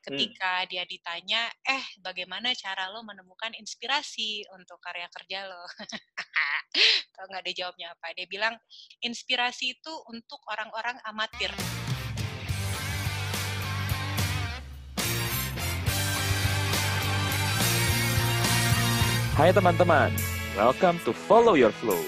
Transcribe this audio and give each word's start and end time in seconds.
ketika 0.00 0.64
dia 0.64 0.84
ditanya, 0.88 1.52
"Eh, 1.60 1.84
bagaimana 2.00 2.56
cara 2.56 2.88
lo 2.88 3.04
menemukan 3.04 3.52
inspirasi 3.60 4.48
untuk 4.56 4.80
karya 4.80 5.06
kerja 5.12 5.44
lo?" 5.44 5.60
Tahu 7.16 7.26
nggak 7.28 7.44
dia 7.50 7.54
jawabnya 7.64 7.92
apa? 7.92 8.16
Dia 8.16 8.24
bilang, 8.24 8.56
"Inspirasi 9.04 9.76
itu 9.76 9.92
untuk 10.08 10.40
orang-orang 10.48 10.96
amatir." 11.04 11.52
Hai 19.36 19.56
teman-teman, 19.56 20.12
welcome 20.52 21.00
to 21.04 21.16
Follow 21.16 21.56
Your 21.56 21.72
Flow. 21.80 22.00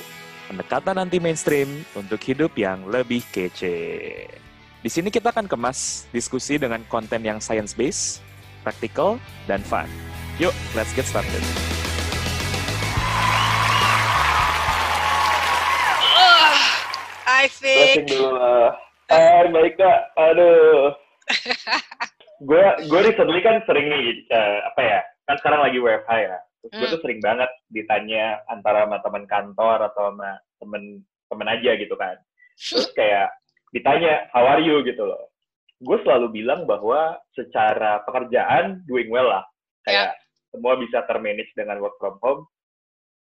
Pendekatan 0.53 1.01
anti 1.01 1.17
mainstream 1.17 1.81
untuk 1.97 2.21
hidup 2.21 2.53
yang 2.61 2.85
lebih 2.93 3.25
kece. 3.33 4.29
Di 4.83 4.91
sini 4.91 5.14
kita 5.14 5.30
akan 5.30 5.46
kemas 5.46 6.11
diskusi 6.11 6.59
dengan 6.59 6.82
konten 6.91 7.23
yang 7.23 7.39
science-based, 7.39 8.19
practical, 8.67 9.14
dan 9.46 9.63
fun. 9.63 9.86
Yuk, 10.43 10.50
let's 10.75 10.91
get 10.91 11.07
started. 11.07 11.39
Oh, 16.18 16.55
I 17.31 17.46
think. 17.46 18.11
dulu 18.11 18.35
lah. 18.35 18.75
Hai, 19.07 19.46
baik 19.55 19.79
kak. 19.79 19.99
Aduh. 20.18 20.91
gue 22.50 22.64
gue 22.91 23.00
recently 23.07 23.39
kan 23.39 23.63
sering 23.71 23.86
nih, 23.86 24.27
eh, 24.35 24.58
apa 24.67 24.80
ya, 24.83 24.99
kan 25.30 25.39
sekarang 25.39 25.63
lagi 25.63 25.79
WFH 25.79 26.11
ya. 26.11 26.39
Terus 26.58 26.72
gue 26.75 26.86
Hmm. 26.91 26.94
tuh 26.99 27.00
sering 27.07 27.21
banget 27.22 27.50
ditanya 27.71 28.43
antara 28.50 28.83
sama 28.83 28.99
teman 28.99 29.30
kantor 29.30 29.79
atau 29.86 30.11
sama 30.11 30.30
temen 30.58 30.83
temen 31.30 31.46
aja 31.46 31.71
gitu 31.79 31.94
kan. 31.94 32.19
Terus 32.58 32.91
kayak 32.98 33.30
ditanya, 33.72 34.28
how 34.31 34.44
are 34.44 34.62
you 34.62 34.84
gitu 34.84 35.03
loh. 35.08 35.33
Gue 35.83 35.98
selalu 36.06 36.44
bilang 36.44 36.69
bahwa 36.69 37.19
secara 37.34 38.05
pekerjaan 38.06 38.86
doing 38.86 39.11
well 39.11 39.27
lah. 39.27 39.42
Kayak 39.83 40.14
semua 40.53 40.78
bisa 40.78 41.03
termanage 41.08 41.50
dengan 41.58 41.82
work 41.82 41.98
from 41.98 42.20
home. 42.22 42.42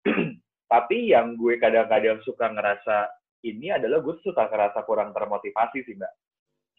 Tapi 0.73 1.11
yang 1.13 1.37
gue 1.37 1.59
kadang-kadang 1.61 2.23
suka 2.25 2.49
ngerasa 2.49 3.11
ini 3.45 3.69
adalah 3.69 4.01
gue 4.01 4.17
suka 4.25 4.49
ngerasa 4.49 4.83
kurang 4.87 5.13
termotivasi 5.13 5.85
sih 5.85 5.93
mbak. 5.93 6.11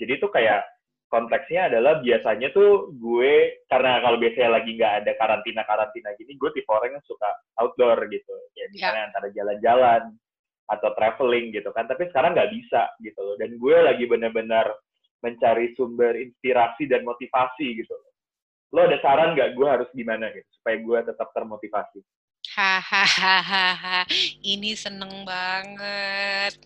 Jadi 0.01 0.13
itu 0.19 0.27
kayak 0.29 0.67
konteksnya 1.09 1.73
adalah 1.73 2.05
biasanya 2.05 2.53
tuh 2.53 2.93
gue 2.97 3.65
karena 3.71 4.03
kalau 4.05 4.21
biasanya 4.21 4.51
lagi 4.61 4.71
nggak 4.77 4.95
ada 5.05 5.13
karantina 5.17 5.63
karantina 5.65 6.11
gini, 6.19 6.37
gue 6.37 6.51
tipe 6.53 6.69
orang 6.69 6.99
yang 6.99 7.05
suka 7.07 7.29
outdoor 7.63 7.97
gitu. 8.13 8.35
Ya 8.59 8.67
misalnya 8.69 9.09
antara 9.09 9.29
jalan-jalan 9.33 10.03
atau 10.69 10.93
traveling 10.95 11.57
gitu 11.57 11.73
kan. 11.73 11.89
Tapi 11.89 12.13
sekarang 12.13 12.37
nggak 12.37 12.53
bisa 12.53 12.93
gitu 13.01 13.21
loh. 13.25 13.35
Dan 13.41 13.57
gue 13.57 13.77
lagi 13.81 14.05
benar-benar 14.05 14.69
mencari 15.25 15.75
sumber 15.75 16.15
inspirasi 16.15 16.87
dan 16.87 17.03
motivasi 17.03 17.83
gitu 17.83 17.93
loh. 17.93 18.13
Lo 18.77 18.85
ada 18.85 19.01
saran 19.01 19.33
nggak 19.33 19.57
gue 19.57 19.69
harus 19.69 19.89
gimana 19.97 20.29
gitu 20.31 20.49
supaya 20.61 20.77
gue 20.77 20.99
tetap 21.09 21.29
termotivasi? 21.33 22.05
Hahaha, 22.49 24.09
ini 24.41 24.73
seneng 24.73 25.27
banget. 25.27 26.57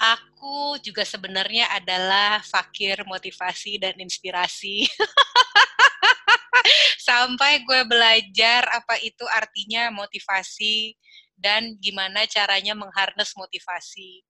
Aku 0.00 0.80
juga 0.80 1.04
sebenarnya 1.04 1.68
adalah 1.76 2.40
fakir 2.40 3.04
motivasi 3.04 3.76
dan 3.76 3.92
inspirasi. 4.00 4.88
Sampai 7.08 7.60
gue 7.68 7.84
belajar 7.84 8.64
apa 8.70 8.96
itu 9.04 9.26
artinya 9.28 9.92
motivasi 9.92 10.96
dan 11.40 11.76
gimana 11.80 12.28
caranya 12.28 12.72
mengharness 12.76 13.32
motivasi. 13.36 14.22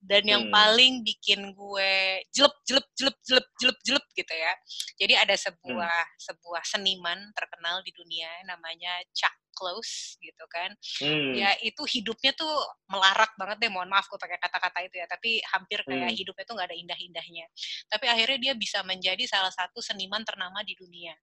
Dan 0.00 0.22
yang 0.28 0.42
Hmm. 0.48 0.52
paling 0.52 1.00
bikin 1.00 1.56
gue 1.56 1.92
jelep 2.34 2.54
jelep 2.68 2.86
jelep 2.92 3.16
jelep 3.24 3.46
jelep 3.56 3.78
jelep 3.84 4.04
gitu 4.12 4.34
ya. 4.36 4.52
Jadi 5.00 5.14
ada 5.16 5.34
sebuah 5.34 5.94
sebuah 6.20 6.62
seniman 6.68 7.32
terkenal 7.32 7.80
di 7.80 7.92
dunia 7.96 8.28
namanya 8.44 9.00
Chuck 9.16 9.32
Close 9.54 10.18
gitu 10.20 10.44
kan. 10.50 10.74
Hmm. 11.00 11.32
Ya 11.32 11.54
itu 11.62 11.82
hidupnya 11.86 12.34
tuh 12.34 12.52
melarat 12.90 13.30
banget 13.38 13.64
deh, 13.64 13.70
mohon 13.72 13.88
maaf 13.88 14.04
gue 14.10 14.18
pakai 14.18 14.36
kata-kata 14.42 14.82
itu 14.84 14.98
ya, 14.98 15.06
tapi 15.06 15.38
hampir 15.54 15.80
kayak 15.86 16.10
Hmm. 16.10 16.18
hidupnya 16.18 16.44
tuh 16.44 16.54
nggak 16.58 16.68
ada 16.74 16.78
indah-indahnya. 16.78 17.46
Tapi 17.88 18.04
akhirnya 18.10 18.38
dia 18.50 18.54
bisa 18.58 18.82
menjadi 18.82 19.24
salah 19.30 19.54
satu 19.54 19.78
seniman 19.80 20.26
ternama 20.26 20.60
di 20.66 20.74
dunia. 20.76 21.14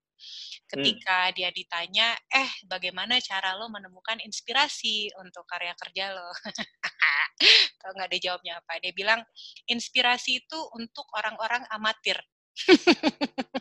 Ketika 0.69 1.33
dia 1.33 1.49
ditanya, 1.49 2.13
eh 2.29 2.49
bagaimana 2.69 3.17
cara 3.19 3.57
lo 3.57 3.67
menemukan 3.67 4.21
inspirasi 4.21 5.09
untuk 5.19 5.43
karya 5.49 5.73
kerja 5.75 6.13
lo? 6.13 6.29
Tahu 7.81 7.91
nggak 7.97 8.09
dia 8.13 8.21
jawabnya 8.31 8.63
apa? 8.63 8.79
Dia 8.79 8.95
bilang, 8.95 9.19
inspirasi 9.67 10.39
itu 10.39 10.59
untuk 10.79 11.03
orang-orang 11.19 11.67
amatir. 11.75 12.15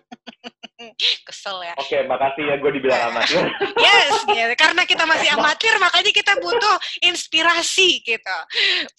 Kesel 1.28 1.60
ya. 1.60 1.74
Oke, 1.76 1.98
makasih 2.08 2.44
ya 2.46 2.54
gue 2.56 2.70
dibilang 2.72 3.12
amatir. 3.12 3.44
Yes, 3.84 4.22
gitu. 4.24 4.54
karena 4.56 4.82
kita 4.86 5.04
masih 5.04 5.28
amatir, 5.34 5.74
makanya 5.76 6.12
kita 6.14 6.32
butuh 6.40 6.76
inspirasi 7.04 8.00
gitu. 8.00 8.38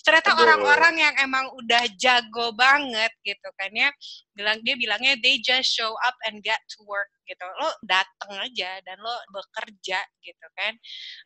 Ternyata 0.03 0.37
orang-orang 0.37 0.99
yang 0.99 1.15
emang 1.23 1.49
udah 1.57 1.81
jago 1.97 2.53
banget 2.53 3.09
gitu 3.25 3.49
kan 3.55 3.71
ya, 3.71 3.89
bilang 4.31 4.63
dia 4.63 4.75
bilangnya 4.79 5.19
they 5.19 5.39
just 5.43 5.71
show 5.75 5.91
up 6.07 6.15
and 6.27 6.39
get 6.39 6.59
to 6.71 6.83
work 6.87 7.11
gitu. 7.27 7.45
Lo 7.59 7.71
dateng 7.83 8.31
aja 8.39 8.79
dan 8.83 8.97
lo 8.99 9.15
bekerja 9.31 9.99
gitu 10.19 10.47
kan. 10.55 10.73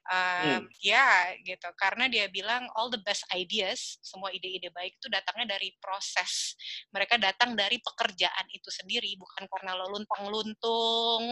Um, 0.10 0.64
Ya 0.86 1.34
gitu, 1.42 1.66
karena 1.82 2.06
dia 2.06 2.30
bilang 2.30 2.70
all 2.78 2.94
the 2.94 3.02
best 3.02 3.26
ideas, 3.34 3.98
semua 4.06 4.30
ide-ide 4.30 4.70
baik 4.70 4.98
itu 5.02 5.08
datangnya 5.10 5.58
dari 5.58 5.74
proses. 5.82 6.54
Mereka 6.94 7.18
datang 7.18 7.58
dari 7.58 7.82
pekerjaan 7.82 8.46
itu 8.54 8.70
sendiri, 8.70 9.18
bukan 9.18 9.50
karena 9.50 9.74
lo 9.74 9.90
luntang-luntung 9.98 11.24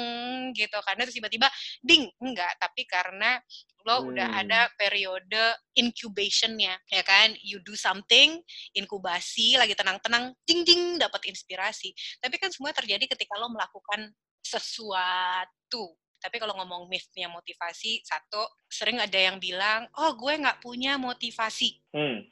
gitu. 0.57 0.77
Karena 0.81 1.05
terus 1.05 1.17
tiba-tiba 1.17 1.47
ding 1.85 2.09
enggak 2.17 2.57
tapi 2.57 2.87
karena 2.89 3.37
lo 3.83 4.07
udah 4.09 4.27
Hmm. 4.31 4.41
ada 4.47 4.71
periode 4.79 5.43
incubationnya 5.75 6.79
ya 6.87 7.03
kan 7.03 7.35
you 7.43 7.59
do 7.67 7.75
something 7.75 8.39
inkubasi 8.71 9.59
lagi 9.59 9.75
tenang-tenang 9.75 10.31
ding 10.47 10.63
ding 10.63 10.95
dapat 10.95 11.19
inspirasi 11.27 11.91
tapi 12.23 12.39
kan 12.39 12.47
semua 12.47 12.71
terjadi 12.71 13.11
ketika 13.11 13.35
lo 13.35 13.51
melakukan 13.51 14.07
sesuatu 14.39 15.95
tapi 16.23 16.39
kalau 16.39 16.55
ngomong 16.55 16.87
mythnya 16.87 17.27
motivasi 17.27 17.99
satu 18.07 18.47
sering 18.71 19.03
ada 19.03 19.19
yang 19.19 19.35
bilang 19.43 19.91
oh 19.99 20.15
gue 20.15 20.33
nggak 20.39 20.63
punya 20.63 20.95
motivasi 20.95 21.83
Hmm. 21.91 22.23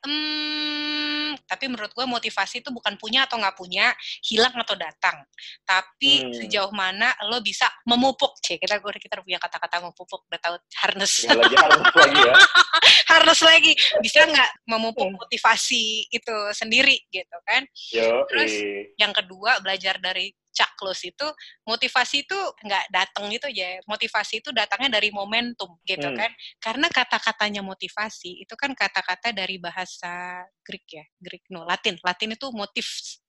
Hmm, 0.00 1.09
tapi 1.44 1.68
menurut 1.68 1.92
gue 1.92 2.06
motivasi 2.06 2.62
itu 2.62 2.70
bukan 2.70 2.94
punya 2.96 3.26
atau 3.26 3.36
nggak 3.38 3.56
punya, 3.58 3.92
hilang 4.24 4.54
atau 4.56 4.74
datang. 4.78 5.22
Tapi 5.66 6.12
Hmm. 6.20 6.32
sejauh 6.34 6.72
mana 6.74 7.14
lo 7.30 7.38
bisa 7.40 7.66
memupuk, 7.86 8.36
cek 8.42 8.60
kita 8.62 8.76
gue 8.82 8.90
kita 8.98 9.20
punya 9.22 9.38
kata-kata 9.38 9.84
memupuk, 9.84 10.26
udah 10.26 10.40
tahu 10.40 10.54
harness, 10.84 11.24
Ya, 11.24 11.34
lagi 11.36 11.56
harus 11.56 11.80
lagi 11.94 12.20
ya. 12.20 12.34
harness 13.12 13.40
lagi, 13.42 13.72
bisa 14.02 14.26
nggak 14.26 14.50
memupuk 14.66 15.08
motivasi 15.14 16.08
itu 16.10 16.36
sendiri 16.54 16.96
gitu 17.10 17.36
kan? 17.46 17.62
Yo, 17.94 18.24
Terus, 18.30 18.52
Yang 18.98 19.12
kedua 19.24 19.60
belajar 19.64 19.96
dari 19.98 20.30
Close 20.74 21.12
itu 21.14 21.26
motivasi 21.62 22.24
itu 22.24 22.38
nggak 22.64 22.90
datang 22.90 23.30
gitu 23.30 23.46
aja, 23.46 23.78
motivasi 23.86 24.40
itu 24.40 24.50
datangnya 24.50 24.98
dari 24.98 25.12
momentum 25.12 25.78
gitu 25.84 26.08
Hmm. 26.08 26.16
kan? 26.16 26.30
Karena 26.58 26.86
kata-katanya 26.88 27.60
motivasi 27.60 28.42
itu 28.42 28.54
kan 28.58 28.74
kata-kata 28.74 29.30
dari 29.30 29.60
bahasa 29.60 30.42
Greek 30.64 30.88
ya, 30.90 31.04
Greek 31.20 31.46
no 31.52 31.62
Latin, 31.62 32.00
Latin 32.02 32.34
itu 32.34 32.46
motif, 32.50 32.86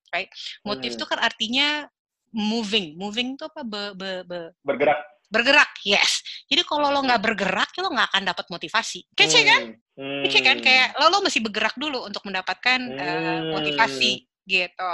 right? 0.10 0.32
Motif 0.64 0.96
Hmm. 0.96 0.98
itu 0.98 1.06
kan 1.06 1.20
artinya 1.20 1.86
moving, 2.32 2.96
moving 2.96 3.36
itu 3.36 3.44
apa? 3.46 3.62
Be, 3.62 3.92
be, 3.94 4.12
be- 4.24 4.52
bergerak. 4.64 5.00
bergerak, 5.32 5.72
yes. 5.88 6.20
Jadi 6.52 6.68
kalau 6.68 6.92
lo 6.92 7.00
nggak 7.04 7.24
bergerak, 7.24 7.72
lo 7.80 7.88
nggak 7.88 8.08
akan 8.12 8.24
dapat 8.28 8.46
motivasi. 8.52 9.08
Kece 9.16 9.40
kan? 9.44 9.62
Hmm. 9.96 10.24
Kece 10.28 10.40
kan? 10.44 10.58
Kayak 10.60 10.96
lo 11.00 11.08
lo 11.08 11.24
mesti 11.24 11.40
bergerak 11.40 11.76
dulu 11.80 12.04
untuk 12.04 12.24
mendapatkan 12.28 12.80
eh, 12.84 13.16
Hmm. 13.16 13.48
motivasi 13.56 14.28
gitu. 14.44 14.92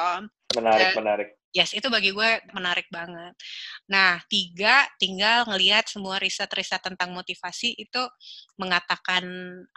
menarik, 0.54 0.94
Eh, 0.94 0.96
menarik. 0.98 1.30
Yes, 1.56 1.72
itu 1.72 1.88
bagi 1.88 2.12
gue 2.12 2.44
menarik 2.52 2.92
banget. 2.92 3.34
Nah, 3.88 4.20
tiga, 4.28 4.84
tinggal 5.00 5.48
ngelihat 5.48 5.88
semua 5.88 6.20
riset-riset 6.20 6.84
tentang 6.84 7.16
motivasi 7.16 7.72
itu 7.80 8.04
mengatakan 8.60 9.24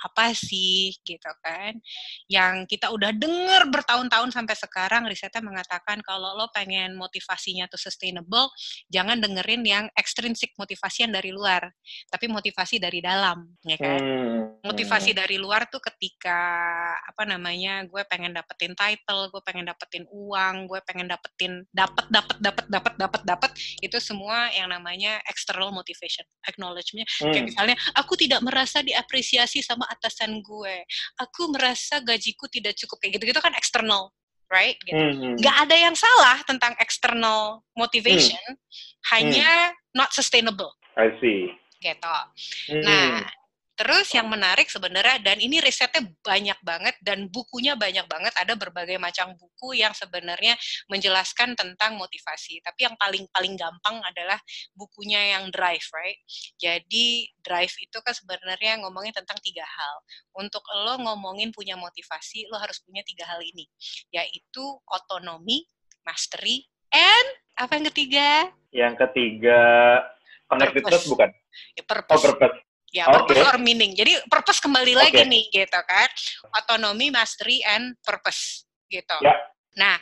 apa 0.02 0.34
sih, 0.34 0.92
gitu 1.06 1.30
kan. 1.40 1.78
Yang 2.26 2.74
kita 2.74 2.90
udah 2.90 3.14
denger 3.14 3.70
bertahun-tahun 3.70 4.34
sampai 4.34 4.56
sekarang, 4.58 5.06
risetnya 5.06 5.40
mengatakan 5.46 6.02
kalau 6.02 6.34
lo 6.34 6.50
pengen 6.50 6.98
motivasinya 6.98 7.70
tuh 7.70 7.78
sustainable, 7.78 8.50
jangan 8.90 9.22
dengerin 9.22 9.62
yang 9.62 9.86
extrinsic 9.94 10.52
motivasi 10.58 11.06
yang 11.06 11.14
dari 11.14 11.30
luar, 11.30 11.70
tapi 12.10 12.26
motivasi 12.26 12.82
dari 12.82 12.98
dalam, 12.98 13.46
ya 13.62 13.78
kan 13.78 14.00
Hmm. 14.00 14.60
motivasi 14.64 15.16
dari 15.16 15.36
luar 15.40 15.68
tuh 15.68 15.80
ketika 15.80 16.36
apa 17.04 17.24
namanya 17.24 17.84
gue 17.88 18.02
pengen 18.08 18.32
dapetin 18.36 18.76
title 18.76 19.28
gue 19.32 19.40
pengen 19.44 19.68
dapetin 19.68 20.04
uang 20.08 20.68
gue 20.68 20.80
pengen 20.84 21.08
dapetin 21.08 21.59
dapat 21.70 22.06
dapat 22.08 22.36
dapat 22.40 22.64
dapat 22.68 22.94
dapat 22.96 23.22
dapat 23.28 23.50
itu 23.84 23.98
semua 24.00 24.48
yang 24.56 24.68
namanya 24.72 25.20
external 25.28 25.70
motivation 25.70 26.24
acknowledgement 26.48 27.06
Hmm. 27.20 27.32
kayak 27.34 27.46
misalnya 27.52 27.76
aku 27.94 28.16
tidak 28.16 28.40
merasa 28.40 28.80
diapresiasi 28.80 29.60
sama 29.60 29.84
atasan 29.92 30.40
gue 30.40 30.76
aku 31.20 31.52
merasa 31.52 32.00
gajiku 32.00 32.48
tidak 32.48 32.76
cukup 32.80 32.96
kayak 33.02 33.20
gitu 33.20 33.34
gitu 33.34 33.40
kan 33.42 33.52
eksternal 33.56 34.12
right? 34.50 34.76
Gitu. 34.82 34.98
Hmm. 34.98 35.38
Nggak 35.38 35.56
ada 35.62 35.76
yang 35.78 35.94
salah 35.94 36.42
tentang 36.42 36.74
external 36.82 37.62
motivation, 37.78 38.42
hanya 39.14 39.70
not 39.94 40.10
sustainable, 40.10 40.74
I 40.98 41.14
see. 41.22 41.54
gitu. 41.78 42.16
Hmm. 42.68 42.82
Nah, 42.82 43.30
terus 43.80 44.12
yang 44.12 44.28
menarik 44.28 44.68
sebenarnya 44.68 45.24
dan 45.24 45.40
ini 45.40 45.56
risetnya 45.56 46.04
banyak 46.20 46.60
banget 46.60 47.00
dan 47.00 47.32
bukunya 47.32 47.72
banyak 47.80 48.04
banget 48.04 48.28
ada 48.36 48.52
berbagai 48.52 49.00
macam 49.00 49.32
buku 49.40 49.80
yang 49.80 49.96
sebenarnya 49.96 50.52
menjelaskan 50.92 51.56
tentang 51.56 51.96
motivasi. 51.96 52.60
Tapi 52.60 52.84
yang 52.84 52.92
paling 53.00 53.24
paling 53.32 53.56
gampang 53.56 54.04
adalah 54.04 54.36
bukunya 54.76 55.32
yang 55.32 55.48
Drive, 55.48 55.88
right? 55.96 56.20
Jadi 56.60 57.32
Drive 57.40 57.72
itu 57.80 57.96
kan 58.04 58.12
sebenarnya 58.12 58.84
ngomongin 58.84 59.16
tentang 59.16 59.40
tiga 59.40 59.64
hal. 59.64 59.96
Untuk 60.36 60.60
lo 60.84 61.00
ngomongin 61.00 61.48
punya 61.48 61.80
motivasi, 61.80 62.52
lo 62.52 62.60
harus 62.60 62.84
punya 62.84 63.00
tiga 63.00 63.24
hal 63.32 63.40
ini, 63.40 63.64
yaitu 64.12 64.76
otonomi, 64.92 65.64
mastery, 66.04 66.68
and 66.92 67.28
apa 67.56 67.80
yang 67.80 67.88
ketiga? 67.88 68.28
Yang 68.76 68.94
ketiga, 69.08 69.60
connectedness 70.52 71.00
Purpose. 71.00 71.12
bukan? 71.16 71.30
Ya, 71.72 71.82
Oh, 71.88 72.20
purpose. 72.20 72.69
Ya, 72.90 73.06
Oke. 73.06 73.30
purpose 73.30 73.42
or 73.46 73.58
meaning. 73.62 73.94
Jadi 73.94 74.18
purpose 74.26 74.58
kembali 74.58 74.98
lagi 74.98 75.22
Oke. 75.22 75.30
nih 75.30 75.44
gitu 75.54 75.80
kan. 75.86 76.08
Otonomi, 76.58 77.14
mastery 77.14 77.62
and 77.62 77.94
purpose 78.02 78.66
gitu. 78.90 79.18
Ya. 79.22 79.34
Nah, 79.78 79.96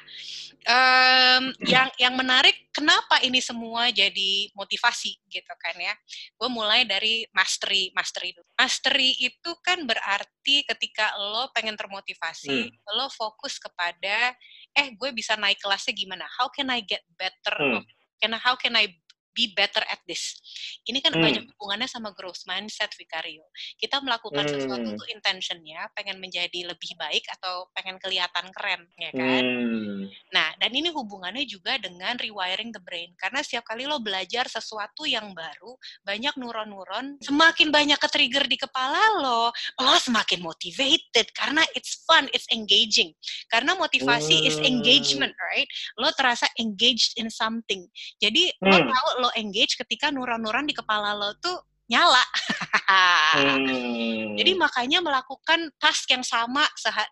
em, 0.64 1.52
yang 1.68 1.88
yang 2.00 2.16
menarik 2.16 2.72
kenapa 2.72 3.20
ini 3.20 3.44
semua 3.44 3.92
jadi 3.92 4.48
motivasi 4.56 5.20
gitu 5.28 5.52
kan 5.60 5.76
ya. 5.76 5.92
Gue 6.40 6.48
mulai 6.48 6.88
dari 6.88 7.28
mastery, 7.36 7.92
mastery 7.92 8.32
dulu. 8.32 8.48
Mastery 8.56 9.12
itu 9.20 9.50
kan 9.60 9.84
berarti 9.84 10.64
ketika 10.64 11.12
lo 11.20 11.52
pengen 11.52 11.76
termotivasi, 11.76 12.72
lo 12.96 13.12
fokus 13.12 13.60
kepada 13.60 14.32
eh 14.72 14.88
gue 14.96 15.10
bisa 15.12 15.36
naik 15.36 15.60
kelasnya 15.60 15.92
gimana? 15.92 16.24
How 16.40 16.48
can 16.48 16.72
I 16.72 16.80
get 16.80 17.04
better? 17.20 17.56
Hmm. 17.60 17.84
Can 18.18 18.34
how 18.34 18.56
can 18.56 18.74
I 18.74 18.96
be 19.38 19.54
better 19.54 19.86
at 19.86 20.02
this? 20.10 20.34
Ini 20.90 20.98
kan 20.98 21.14
Hmm. 21.14 21.22
banyak 21.22 21.46
hubungannya 21.54 21.86
sama 21.86 22.10
growth 22.10 22.42
mindset 22.50 22.90
Vicario. 22.98 23.46
Kita 23.78 24.02
melakukan 24.02 24.50
sesuatu 24.50 24.90
Hmm. 24.90 24.98
tuh 24.98 25.06
intentionnya 25.14 25.86
pengen 25.94 26.18
menjadi 26.18 26.66
lebih 26.66 26.98
baik 26.98 27.22
atau 27.38 27.70
pengen 27.78 28.02
kelihatan 28.02 28.50
keren, 28.50 28.82
ya 28.98 29.14
kan? 29.14 29.44
Hmm. 29.46 30.10
Nah, 30.34 30.48
dan 30.58 30.74
ini 30.74 30.90
hubungannya 30.90 31.46
juga 31.46 31.78
dengan 31.78 32.18
rewiring 32.18 32.74
the 32.74 32.82
brain. 32.82 33.14
Karena 33.14 33.38
setiap 33.46 33.62
kali 33.70 33.86
lo 33.86 34.02
belajar 34.02 34.50
sesuatu 34.50 35.06
yang 35.06 35.30
baru, 35.36 35.78
banyak 36.02 36.34
neuron-neuron, 36.34 37.20
semakin 37.22 37.70
banyak 37.70 38.00
ke-trigger 38.00 38.48
di 38.48 38.56
kepala 38.58 38.98
lo, 39.22 39.52
lo 39.78 39.94
semakin 40.00 40.40
motivated. 40.42 41.30
Karena 41.36 41.62
it's 41.76 42.02
fun, 42.08 42.26
it's 42.32 42.48
engaging. 42.50 43.12
Karena 43.52 43.76
motivasi 43.76 44.48
is 44.48 44.56
Hmm. 44.58 44.72
engagement, 44.72 45.36
right? 45.52 45.68
Lo 46.00 46.08
terasa 46.16 46.48
engaged 46.56 47.20
in 47.20 47.28
something. 47.28 47.84
Jadi, 48.16 48.48
lo 48.64 48.76
Hmm. 48.80 48.88
tahu 48.88 49.06
lo 49.20 49.27
engage 49.36 49.76
ketika 49.76 50.08
neuron-neuron 50.08 50.64
di 50.64 50.76
kepala 50.76 51.12
lo 51.12 51.34
tuh 51.42 51.58
nyala. 51.88 52.20
Hmm. 52.88 54.36
Jadi 54.36 54.52
makanya 54.54 55.00
melakukan 55.00 55.72
task 55.80 56.08
yang 56.12 56.24
sama 56.24 56.64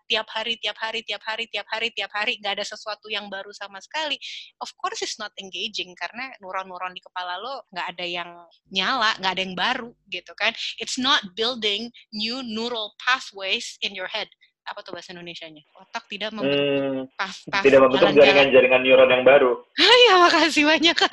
tiap 0.05 0.29
hari, 0.29 0.57
tiap 0.61 0.77
hari, 0.77 1.01
tiap 1.01 1.21
hari, 1.25 1.49
tiap 1.49 1.65
hari, 1.69 1.89
tiap 1.91 2.11
hari, 2.13 2.37
nggak 2.37 2.61
ada 2.61 2.65
sesuatu 2.65 3.09
yang 3.09 3.25
baru 3.27 3.49
sama 3.57 3.81
sekali. 3.81 4.15
Of 4.61 4.73
course 4.77 5.01
it's 5.01 5.17
not 5.17 5.33
engaging 5.41 5.97
karena 5.97 6.29
neuron-neuron 6.39 6.93
di 6.93 7.01
kepala 7.01 7.41
lo 7.41 7.65
nggak 7.73 7.87
ada 7.97 8.05
yang 8.05 8.31
nyala, 8.69 9.17
nggak 9.17 9.33
ada 9.33 9.43
yang 9.43 9.57
baru 9.57 9.91
gitu 10.13 10.33
kan. 10.37 10.53
It's 10.77 11.01
not 11.01 11.33
building 11.33 11.89
new 12.13 12.45
neural 12.45 12.93
pathways 13.01 13.81
in 13.81 13.97
your 13.97 14.09
head. 14.09 14.29
Apa 14.67 14.83
tuh 14.83 14.91
bahasa 14.91 15.15
Indonesianya? 15.15 15.63
Otak 15.79 16.11
tidak 16.11 16.35
membentuk 16.35 16.59
Hmm. 16.59 17.07
path, 17.15 17.39
path 17.47 17.63
tidak 17.63 17.79
membentuk 17.87 18.11
jaringan-jaringan 18.11 18.81
neuron 18.83 19.07
yang 19.09 19.23
baru. 19.23 19.51
ya 20.07 20.13
makasih 20.19 20.63
banyak. 20.67 20.97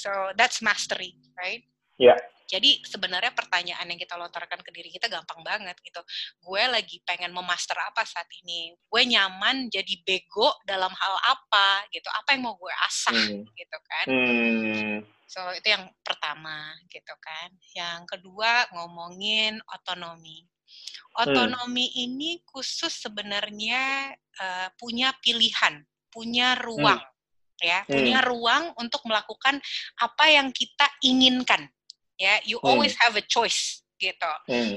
so 0.00 0.10
that's 0.40 0.64
mastery, 0.64 1.12
right? 1.36 1.60
Ya. 2.00 2.16
Jadi 2.46 2.78
sebenarnya 2.86 3.34
pertanyaan 3.34 3.90
yang 3.90 3.98
kita 3.98 4.14
lontarkan 4.14 4.62
ke 4.62 4.70
diri 4.70 4.86
kita 4.86 5.10
gampang 5.10 5.42
banget 5.42 5.74
gitu. 5.82 5.98
Gue 6.38 6.62
lagi 6.70 7.02
pengen 7.02 7.34
memaster 7.34 7.74
apa 7.74 8.06
saat 8.06 8.30
ini? 8.46 8.70
Gue 8.86 9.02
nyaman 9.02 9.66
jadi 9.66 9.98
bego 10.06 10.54
dalam 10.62 10.94
hal 10.94 11.14
apa 11.26 11.82
gitu? 11.90 12.06
Apa 12.06 12.38
yang 12.38 12.46
mau 12.46 12.54
gue 12.54 12.70
asah 12.86 13.18
Hmm. 13.18 13.42
gitu 13.50 13.78
kan? 13.90 14.06
Hmm. 14.06 14.96
So 15.26 15.42
itu 15.52 15.66
yang 15.74 15.90
pertama 16.06 16.70
gitu 16.86 17.14
kan. 17.18 17.50
Yang 17.74 18.00
kedua 18.16 18.70
ngomongin 18.72 19.58
otonomi. 19.74 20.46
Otonomi 21.18 21.86
ini 22.06 22.42
khusus 22.46 23.02
sebenarnya 23.02 24.14
eh, 24.14 24.68
punya 24.78 25.10
pilihan, 25.24 25.82
punya 26.12 26.54
ruang 26.62 27.00
ya, 27.56 27.82
Hmm. 27.88 27.92
punya 27.96 28.18
ruang 28.20 28.64
untuk 28.76 29.00
melakukan 29.08 29.56
apa 29.96 30.24
yang 30.28 30.52
kita 30.52 30.86
inginkan. 31.02 31.66
Ya, 32.20 32.40
you 32.44 32.60
Hmm. 32.60 32.76
always 32.76 32.94
have 33.00 33.16
a 33.16 33.24
choice 33.24 33.82
gitu. 33.96 34.30
Hmm. 34.48 34.76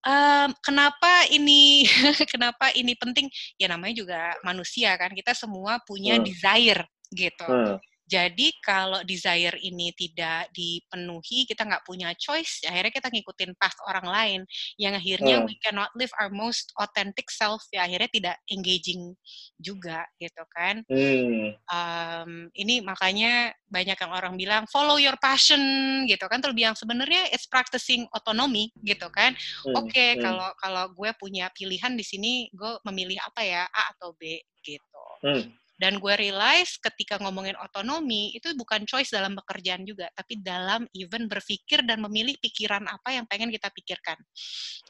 Em, 0.00 0.50
kenapa 0.64 1.28
ini 1.28 1.84
kenapa 2.32 2.72
ini 2.72 2.96
penting? 2.96 3.28
Ya 3.60 3.68
namanya 3.68 4.00
juga 4.00 4.20
manusia 4.40 4.96
kan. 4.96 5.12
Kita 5.12 5.36
semua 5.36 5.76
punya 5.84 6.16
Hmm. 6.16 6.24
desire 6.24 6.82
gitu. 7.12 7.44
Hmm. 7.44 7.76
Jadi 8.10 8.50
kalau 8.58 9.06
desire 9.06 9.54
ini 9.62 9.94
tidak 9.94 10.50
dipenuhi, 10.50 11.46
kita 11.46 11.62
nggak 11.62 11.86
punya 11.86 12.10
choice, 12.18 12.58
akhirnya 12.66 12.90
kita 12.90 13.06
ngikutin 13.06 13.54
path 13.54 13.78
orang 13.86 14.06
lain, 14.10 14.40
yang 14.82 14.98
akhirnya 14.98 15.38
Hmm. 15.38 15.46
we 15.46 15.54
cannot 15.62 15.94
live 15.94 16.10
our 16.18 16.26
most 16.34 16.74
authentic 16.82 17.30
self, 17.30 17.62
ya 17.70 17.86
akhirnya 17.86 18.10
tidak 18.10 18.36
engaging 18.50 19.14
juga, 19.62 20.02
gitu 20.18 20.42
kan. 20.50 20.82
Hmm. 20.90 21.54
Em, 21.54 22.30
ini 22.58 22.82
makanya 22.82 23.54
banyak 23.70 23.94
yang 23.94 24.10
orang 24.10 24.34
bilang 24.34 24.66
follow 24.74 24.98
your 24.98 25.14
passion, 25.22 25.62
gitu 26.10 26.26
kan. 26.26 26.42
Terus 26.42 26.58
bilang 26.58 26.74
sebenarnya 26.74 27.30
it's 27.30 27.46
practicing 27.46 28.10
autonomy, 28.10 28.74
gitu 28.82 29.06
kan. 29.14 29.38
Hmm. 29.62 29.86
Oke, 29.86 30.18
Hmm. 30.18 30.22
kalau 30.26 30.48
kalau 30.58 30.84
gue 30.98 31.10
punya 31.14 31.46
pilihan 31.54 31.94
di 31.94 32.02
sini, 32.02 32.50
gue 32.50 32.74
memilih 32.90 33.22
apa 33.22 33.46
ya, 33.46 33.62
A 33.70 33.94
atau 33.94 34.18
B, 34.18 34.42
gitu. 34.66 35.06
Hmm. 35.22 35.46
Dan 35.80 35.96
gue 35.96 36.12
realize 36.12 36.76
ketika 36.76 37.16
ngomongin 37.24 37.56
otonomi, 37.56 38.36
itu 38.36 38.52
bukan 38.52 38.84
choice 38.84 39.08
dalam 39.16 39.32
pekerjaan 39.32 39.80
juga, 39.88 40.12
tapi 40.12 40.36
dalam 40.36 40.84
even 40.92 41.24
berpikir 41.24 41.80
dan 41.88 42.04
memilih 42.04 42.36
pikiran 42.36 42.84
apa 42.84 43.16
yang 43.16 43.24
pengen 43.24 43.48
kita 43.48 43.72
pikirkan. 43.72 44.20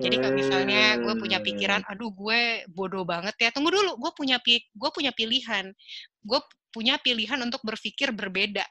Jadi 0.02 0.18
kalau 0.18 0.34
misalnya 0.34 0.98
gue 0.98 1.14
punya 1.14 1.38
Hmm. 1.38 1.46
pikiran, 1.46 1.80
aduh 1.86 2.10
gue 2.10 2.66
bodoh 2.74 3.06
banget 3.06 3.38
ya, 3.38 3.54
tunggu 3.54 3.70
dulu, 3.70 4.02
gue 4.02 4.12
punya 4.18 4.42
pi 4.42 4.58
gue 4.66 4.90
punya 4.90 5.14
pilihan, 5.14 5.70
gue 6.26 6.40
punya 6.74 6.98
pilihan 6.98 7.38
untuk 7.38 7.62
berpikir 7.62 8.10
berbeda. 8.10 8.66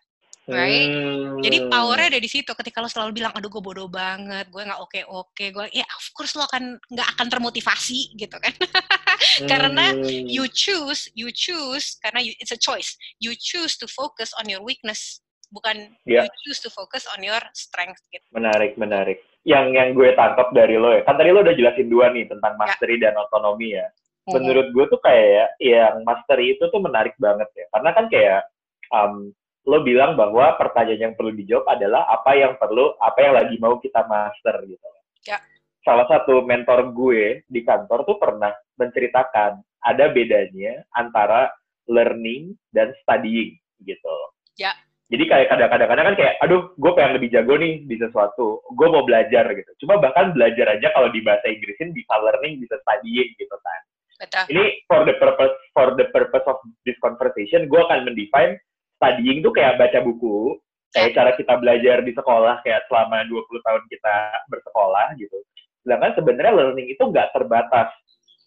Right? 0.50 0.90
Hmm. 0.90 1.46
Jadi 1.46 1.70
powernya 1.70 2.18
ada 2.18 2.20
di 2.20 2.26
situ. 2.26 2.50
Ketika 2.58 2.82
lo 2.82 2.90
selalu 2.90 3.22
bilang, 3.22 3.30
aduh 3.38 3.54
gue 3.54 3.62
bodoh 3.62 3.86
banget, 3.86 4.50
gue 4.50 4.60
nggak 4.66 4.82
oke 4.82 5.00
oke, 5.06 5.46
gue 5.54 5.66
ya 5.78 5.86
of 5.86 6.08
course 6.18 6.34
lo 6.34 6.44
akan 6.50 6.74
nggak 6.90 7.08
akan 7.16 7.28
termotivasi 7.30 8.18
gitu 8.18 8.34
kan. 8.34 8.50
karena 9.46 9.94
Hmm. 9.94 10.26
you 10.26 10.46
choose, 10.48 11.08
you 11.14 11.30
choose 11.30 12.00
karena 12.00 12.20
you, 12.24 12.32
it's 12.40 12.52
a 12.54 12.60
choice. 12.60 12.96
You 13.20 13.36
choose 13.36 13.76
to 13.80 13.88
focus 13.88 14.32
on 14.38 14.48
your 14.48 14.64
weakness, 14.64 15.20
bukan 15.50 15.96
Ya. 16.06 16.24
you 16.26 16.32
choose 16.46 16.60
to 16.62 16.70
focus 16.70 17.06
on 17.10 17.24
your 17.24 17.42
strength 17.52 18.00
gitu. 18.14 18.24
Menarik, 18.32 18.78
menarik. 18.78 19.20
Yang 19.48 19.66
yang 19.76 19.90
gue 19.96 20.10
tangkap 20.14 20.52
dari 20.52 20.76
lo 20.76 20.92
ya, 20.94 21.02
kan 21.08 21.16
tadi 21.16 21.32
lo 21.32 21.42
udah 21.42 21.56
jelasin 21.56 21.88
dua 21.88 22.12
nih 22.12 22.28
tentang 22.28 22.54
Ya. 22.56 22.60
mastery 22.60 22.96
dan 23.00 23.16
otonomi 23.18 23.74
ya. 23.76 23.88
Menurut 24.30 24.70
gue 24.78 24.86
tuh 24.94 25.02
kayak 25.02 25.58
yang 25.58 26.06
mastery 26.06 26.54
itu 26.54 26.70
tuh 26.70 26.78
menarik 26.78 27.18
banget 27.18 27.50
ya, 27.58 27.66
karena 27.74 27.90
kan 27.98 28.06
kayak 28.14 28.46
um, 28.94 29.34
lo 29.66 29.82
bilang 29.82 30.14
bahwa 30.14 30.54
pertanyaan 30.54 31.12
yang 31.12 31.16
perlu 31.18 31.34
dijawab 31.34 31.66
adalah 31.66 32.06
apa 32.14 32.38
yang 32.38 32.54
perlu, 32.62 32.94
apa 33.02 33.18
yang 33.26 33.34
lagi 33.34 33.58
mau 33.58 33.82
kita 33.82 34.06
master 34.06 34.62
gitu. 34.70 34.86
Ya. 35.26 35.42
Salah 35.88 36.06
satu 36.12 36.44
mentor 36.44 36.92
gue 36.92 37.44
di 37.48 37.62
kantor 37.64 38.04
tuh 38.04 38.20
pernah 38.20 38.52
menceritakan 38.76 39.64
ada 39.88 40.06
bedanya 40.12 40.84
antara 40.96 41.48
learning 41.88 42.54
dan 42.76 42.92
studying 43.04 43.56
gitu. 43.84 44.18
Ya. 44.60 44.76
Jadi 45.10 45.26
kayak 45.26 45.50
kadang-kadang 45.50 46.06
kan 46.14 46.16
kayak, 46.22 46.34
aduh, 46.46 46.70
gue 46.78 46.92
pengen 46.94 47.18
lebih 47.18 47.34
jago 47.34 47.58
nih 47.58 47.82
di 47.90 47.98
sesuatu, 47.98 48.62
gue 48.78 48.88
mau 48.94 49.02
belajar 49.02 49.50
gitu. 49.58 49.72
Cuma 49.82 49.98
bahkan 49.98 50.38
belajar 50.38 50.70
aja 50.70 50.94
kalau 50.94 51.10
di 51.10 51.26
bahasa 51.26 51.50
Inggrisin 51.50 51.90
bisa 51.98 52.14
learning, 52.22 52.62
bisa 52.62 52.78
studying 52.86 53.34
gitu 53.42 53.56
kan. 53.58 53.82
Betul. 54.22 54.44
Ini 54.54 54.64
for 54.86 55.02
the 55.10 55.16
purpose 55.18 55.56
for 55.74 55.98
the 55.98 56.06
purpose 56.14 56.46
of 56.46 56.62
this 56.86 57.00
conversation, 57.02 57.66
gue 57.66 57.82
akan 57.82 58.06
mendefine 58.06 58.60
studying 59.02 59.42
tuh 59.42 59.50
kayak 59.50 59.82
baca 59.82 59.98
buku, 60.06 60.60
kayak 60.94 61.18
cara 61.18 61.32
kita 61.34 61.58
belajar 61.58 62.06
di 62.06 62.14
sekolah 62.14 62.62
kayak 62.62 62.86
selama 62.86 63.26
20 63.26 63.66
tahun 63.66 63.84
kita 63.90 64.16
bersekolah 64.52 65.18
gitu. 65.18 65.40
Sedangkan 65.84 66.12
sebenarnya 66.18 66.54
learning 66.56 66.88
itu 66.92 67.04
nggak 67.04 67.32
terbatas 67.32 67.90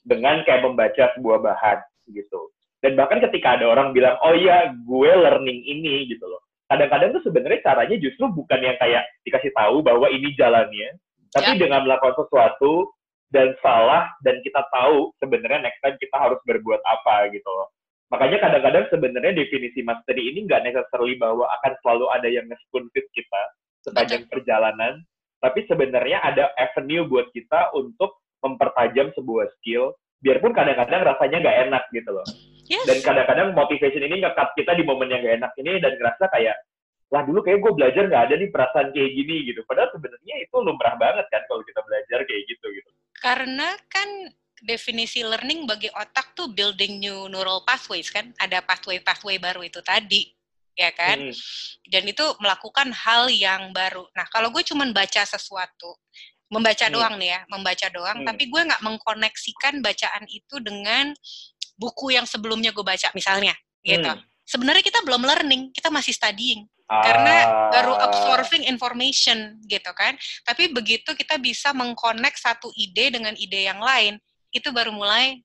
dengan 0.05 0.43
kayak 0.43 0.67
membaca 0.67 1.05
sebuah 1.17 1.39
bahan 1.41 1.79
gitu. 2.11 2.51
Dan 2.83 2.99
bahkan 2.99 3.23
ketika 3.23 3.55
ada 3.55 3.71
orang 3.71 3.95
bilang, 3.95 4.19
oh 4.27 4.35
iya 4.35 4.75
gue 4.75 5.13
learning 5.15 5.63
ini 5.63 6.11
gitu 6.11 6.27
loh. 6.27 6.43
Kadang-kadang 6.67 7.15
tuh 7.15 7.23
sebenarnya 7.29 7.63
caranya 7.63 7.97
justru 8.01 8.27
bukan 8.33 8.59
yang 8.59 8.75
kayak 8.81 9.07
dikasih 9.23 9.53
tahu 9.55 9.85
bahwa 9.85 10.11
ini 10.11 10.35
jalannya, 10.35 10.99
tapi 11.31 11.61
dengan 11.61 11.87
melakukan 11.87 12.17
sesuatu 12.27 12.91
dan 13.33 13.57
salah 13.65 14.13
dan 14.21 14.41
kita 14.45 14.61
tahu 14.73 15.13
sebenarnya 15.21 15.65
next 15.65 15.81
time 15.81 15.97
kita 15.97 16.17
harus 16.17 16.41
berbuat 16.45 16.81
apa 16.85 17.33
gitu 17.33 17.49
loh. 17.49 17.71
Makanya 18.13 18.45
kadang-kadang 18.45 18.85
sebenarnya 18.93 19.33
definisi 19.33 19.81
mastery 19.81 20.33
ini 20.33 20.45
nggak 20.45 20.69
necessarily 20.69 21.17
bahwa 21.17 21.49
akan 21.61 21.73
selalu 21.81 22.07
ada 22.13 22.29
yang 22.29 22.45
nge-spoon 22.45 22.85
feed 22.93 23.09
kita 23.17 23.43
sepanjang 23.89 24.29
perjalanan, 24.29 25.01
tapi 25.43 25.67
sebenarnya 25.67 26.23
ada 26.23 26.55
avenue 26.55 27.11
buat 27.11 27.35
kita 27.35 27.75
untuk 27.75 28.23
mempertajam 28.47 29.11
sebuah 29.19 29.51
skill, 29.59 29.99
biarpun 30.23 30.55
kadang-kadang 30.55 31.03
rasanya 31.03 31.43
nggak 31.43 31.59
enak 31.69 31.85
gitu 31.91 32.11
loh. 32.15 32.27
Yes. 32.71 32.87
Dan 32.87 33.03
kadang-kadang 33.03 33.59
motivation 33.59 34.07
ini 34.07 34.23
ngekat 34.23 34.55
kita 34.55 34.79
di 34.79 34.87
momen 34.87 35.11
yang 35.11 35.21
nggak 35.21 35.37
enak 35.43 35.53
ini 35.59 35.83
dan 35.83 35.99
ngerasa 35.99 36.31
kayak 36.31 36.57
lah 37.13 37.29
dulu 37.29 37.45
kayak 37.45 37.61
gue 37.61 37.73
belajar 37.77 38.09
nggak 38.09 38.25
ada 38.31 38.35
nih 38.41 38.49
perasaan 38.49 38.89
kayak 38.95 39.11
gini 39.13 39.37
gitu. 39.53 39.61
Padahal 39.69 39.91
sebenarnya 39.93 40.35
itu 40.41 40.57
lumrah 40.63 40.97
banget 40.97 41.27
kan 41.29 41.43
kalau 41.45 41.61
kita 41.67 41.81
belajar 41.85 42.19
kayak 42.25 42.43
gitu 42.49 42.67
gitu. 42.73 42.91
Karena 43.21 43.69
kan 43.91 44.09
definisi 44.63 45.21
learning 45.27 45.67
bagi 45.67 45.91
otak 45.93 46.33
tuh 46.39 46.49
building 46.55 47.03
new 47.03 47.27
neural 47.29 47.67
pathways 47.67 48.09
kan, 48.09 48.31
ada 48.39 48.63
pathway-pathway 48.63 49.37
baru 49.43 49.67
itu 49.67 49.83
tadi, 49.83 50.31
ya 50.77 50.91
kan? 50.93 51.31
Hmm. 51.31 51.35
Dan 51.89 52.03
itu 52.09 52.25
melakukan 52.41 52.89
hal 52.93 53.29
yang 53.33 53.71
baru. 53.73 54.05
Nah 54.17 54.27
kalau 54.33 54.49
gue 54.51 54.63
cuman 54.65 54.91
baca 54.91 55.23
sesuatu, 55.25 55.97
membaca 56.53 56.87
hmm. 56.89 56.95
doang 56.95 57.15
nih 57.17 57.31
ya, 57.37 57.41
membaca 57.49 57.87
doang, 57.89 58.19
hmm. 58.23 58.29
tapi 58.29 58.45
gue 58.49 58.61
nggak 58.61 58.83
mengkoneksikan 58.85 59.75
bacaan 59.81 60.25
itu 60.29 60.61
dengan 60.61 61.13
buku 61.77 62.13
yang 62.15 62.29
sebelumnya 62.29 62.71
gue 62.71 62.85
baca 62.85 63.09
misalnya, 63.17 63.57
gitu. 63.81 64.09
Hmm. 64.09 64.21
Sebenarnya 64.43 64.85
kita 64.85 65.01
belum 65.07 65.25
learning, 65.25 65.73
kita 65.73 65.89
masih 65.89 66.13
studying 66.13 66.69
karena 67.01 67.49
baru 67.73 67.97
ah. 67.97 68.05
absorbing 68.11 68.69
information 68.69 69.57
gitu 69.65 69.89
kan. 69.97 70.13
Tapi 70.45 70.69
begitu 70.69 71.17
kita 71.17 71.41
bisa 71.41 71.73
mengkonek 71.73 72.37
satu 72.37 72.69
ide 72.77 73.09
dengan 73.09 73.33
ide 73.41 73.65
yang 73.65 73.81
lain, 73.81 74.21
itu 74.53 74.69
baru 74.69 74.93
mulai 74.93 75.41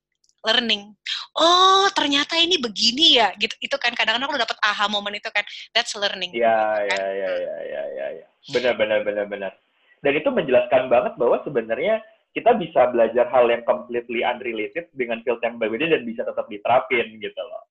learning. 0.47 0.95
Oh, 1.35 1.91
ternyata 1.91 2.39
ini 2.39 2.55
begini 2.55 3.19
ya. 3.19 3.35
Gitu. 3.35 3.51
Itu 3.59 3.75
kan 3.75 3.91
kadang-kadang 3.91 4.31
lo 4.31 4.39
dapet 4.39 4.55
aha 4.63 4.87
momen 4.87 5.19
itu 5.19 5.27
kan. 5.27 5.43
That's 5.75 5.91
learning. 5.99 6.31
Ya, 6.31 6.39
gitu, 6.87 6.95
kan? 6.95 7.03
ya, 7.03 7.03
ya, 7.11 7.31
ya, 7.35 7.53
ya, 7.67 7.83
ya, 7.91 8.05
ya. 8.23 8.27
Benar, 8.55 8.73
benar, 8.79 8.99
benar, 9.03 9.25
benar. 9.27 9.51
Dan 9.99 10.13
itu 10.15 10.29
menjelaskan 10.31 10.87
banget 10.87 11.13
bahwa 11.19 11.43
sebenarnya 11.43 11.99
kita 12.37 12.53
bisa 12.55 12.93
belajar 12.93 13.25
hal 13.33 13.49
yang 13.49 13.65
completely 13.65 14.21
unrelated 14.21 14.85
dengan 14.93 15.25
field 15.25 15.41
yang 15.41 15.57
berbeda 15.57 15.89
dan 15.89 16.05
bisa 16.05 16.21
tetap 16.21 16.45
diterapin 16.45 17.17
gitu 17.17 17.41
loh. 17.41 17.65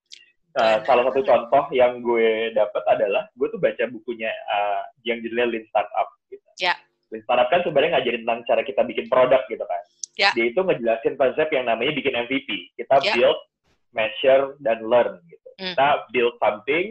Uh, 0.57 0.81
salah 0.89 1.05
satu 1.13 1.21
contoh 1.21 1.69
yang 1.71 2.01
gue 2.01 2.51
dapat 2.57 2.81
adalah 2.89 3.29
gue 3.37 3.47
tuh 3.53 3.61
baca 3.61 3.85
bukunya 3.93 4.33
uh, 4.49 4.83
yang 5.05 5.21
judulnya 5.21 5.47
Lean 5.53 5.65
Startup 5.69 6.09
gitu. 6.33 6.43
Ya. 6.59 6.75
Startup 7.07 7.49
kan 7.49 7.63
sebenarnya 7.63 7.99
ngajarin 7.99 8.23
tentang 8.27 8.41
cara 8.51 8.63
kita 8.67 8.83
bikin 8.83 9.07
produk 9.07 9.43
gitu 9.47 9.63
kan. 9.63 9.83
Ya. 10.17 10.31
Dia 10.33 10.51
itu 10.51 10.61
ngejelasin 10.65 11.15
konsep 11.21 11.49
yang 11.53 11.69
namanya 11.69 11.93
bikin 11.95 12.15
MVP. 12.17 12.49
Kita 12.75 12.99
ya. 13.05 13.15
build, 13.15 13.39
measure, 13.93 14.57
dan 14.65 14.83
learn 14.83 15.21
gitu. 15.29 15.49
Hmm. 15.61 15.73
Kita 15.73 15.89
build 16.11 16.35
something, 16.43 16.87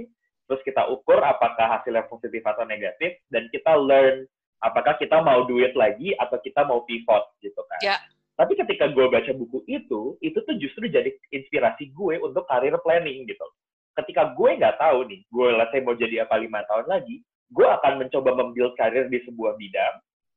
terus 0.46 0.62
kita 0.64 0.88
ukur 0.88 1.20
apakah 1.20 1.82
hasilnya 1.82 2.06
positif 2.08 2.46
atau 2.46 2.64
negatif, 2.64 3.18
dan 3.34 3.50
kita 3.50 3.76
learn 3.76 4.30
apakah 4.64 4.96
kita 4.98 5.20
mau 5.20 5.44
duit 5.46 5.76
lagi 5.76 6.16
atau 6.18 6.38
kita 6.40 6.64
mau 6.64 6.86
pivot 6.88 7.24
gitu 7.44 7.62
kan. 7.66 7.82
Ya. 7.84 7.98
Tapi 8.36 8.56
ketika 8.60 8.92
gue 8.92 9.06
baca 9.08 9.32
buku 9.32 9.64
itu, 9.68 10.20
itu 10.20 10.38
tuh 10.44 10.56
justru 10.60 10.92
jadi 10.92 11.08
inspirasi 11.32 11.92
gue 11.96 12.20
untuk 12.20 12.44
karir 12.52 12.76
planning 12.84 13.24
gitu. 13.28 13.48
Ketika 13.96 14.36
gue 14.36 14.60
nggak 14.60 14.76
tahu 14.76 15.08
nih, 15.08 15.24
gue 15.32 15.48
let's 15.56 15.72
mau 15.88 15.96
jadi 15.96 16.28
apa 16.28 16.36
lima 16.44 16.68
tahun 16.68 16.84
lagi, 16.92 17.24
gue 17.56 17.68
akan 17.80 18.04
mencoba 18.04 18.36
membuild 18.36 18.76
karir 18.76 19.08
di 19.08 19.24
sebuah 19.24 19.56
bidang, 19.56 19.96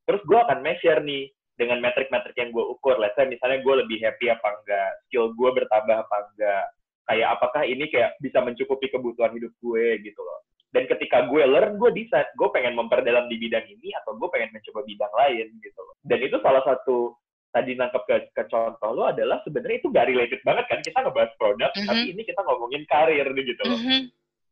terus 0.08 0.24
gue 0.24 0.38
akan 0.40 0.64
measure 0.64 1.04
nih 1.04 1.28
dengan 1.60 1.84
metrik-metrik 1.84 2.32
yang 2.38 2.54
gue 2.54 2.64
ukur. 2.64 2.96
Let's 2.96 3.18
say 3.18 3.28
misalnya 3.28 3.60
gue 3.60 3.74
lebih 3.84 4.00
happy 4.00 4.32
apa 4.32 4.48
enggak, 4.62 4.90
skill 5.04 5.36
gue 5.36 5.50
bertambah 5.52 5.96
apa 6.08 6.16
enggak, 6.32 6.64
kayak 7.04 7.28
apakah 7.36 7.62
ini 7.68 7.84
kayak 7.92 8.16
bisa 8.24 8.40
mencukupi 8.40 8.88
kebutuhan 8.88 9.36
hidup 9.36 9.52
gue 9.60 10.00
gitu 10.00 10.20
loh. 10.24 10.40
Dan 10.68 10.84
ketika 10.84 11.24
gue 11.28 11.42
learn, 11.48 11.80
gue 11.80 11.90
decide, 11.96 12.28
gue 12.36 12.48
pengen 12.52 12.76
memperdalam 12.76 13.24
di 13.28 13.40
bidang 13.40 13.64
ini 13.68 13.92
atau 14.04 14.16
gue 14.20 14.28
pengen 14.28 14.52
mencoba 14.52 14.80
bidang 14.84 15.12
lain 15.16 15.46
gitu 15.64 15.80
loh. 15.80 15.96
Dan 16.04 16.20
itu 16.20 16.36
salah 16.44 16.60
satu 16.64 17.16
tadi 17.48 17.72
nangkep 17.72 18.02
ke, 18.04 18.16
ke 18.36 18.44
contoh 18.52 18.92
lo 18.92 19.08
adalah 19.08 19.40
sebenarnya 19.40 19.80
itu 19.80 19.88
gak 19.88 20.04
related 20.12 20.40
banget 20.44 20.68
kan 20.68 20.84
kita 20.84 21.00
ngebahas 21.00 21.32
produk 21.40 21.72
mm 21.72 21.80
-hmm. 21.80 21.88
tapi 21.88 22.06
ini 22.12 22.22
kita 22.28 22.40
ngomongin 22.44 22.82
karir 22.84 23.26
nih 23.32 23.44
gitu 23.48 23.62
loh. 23.64 23.78
Mm 23.80 23.84
-hmm. 23.88 24.00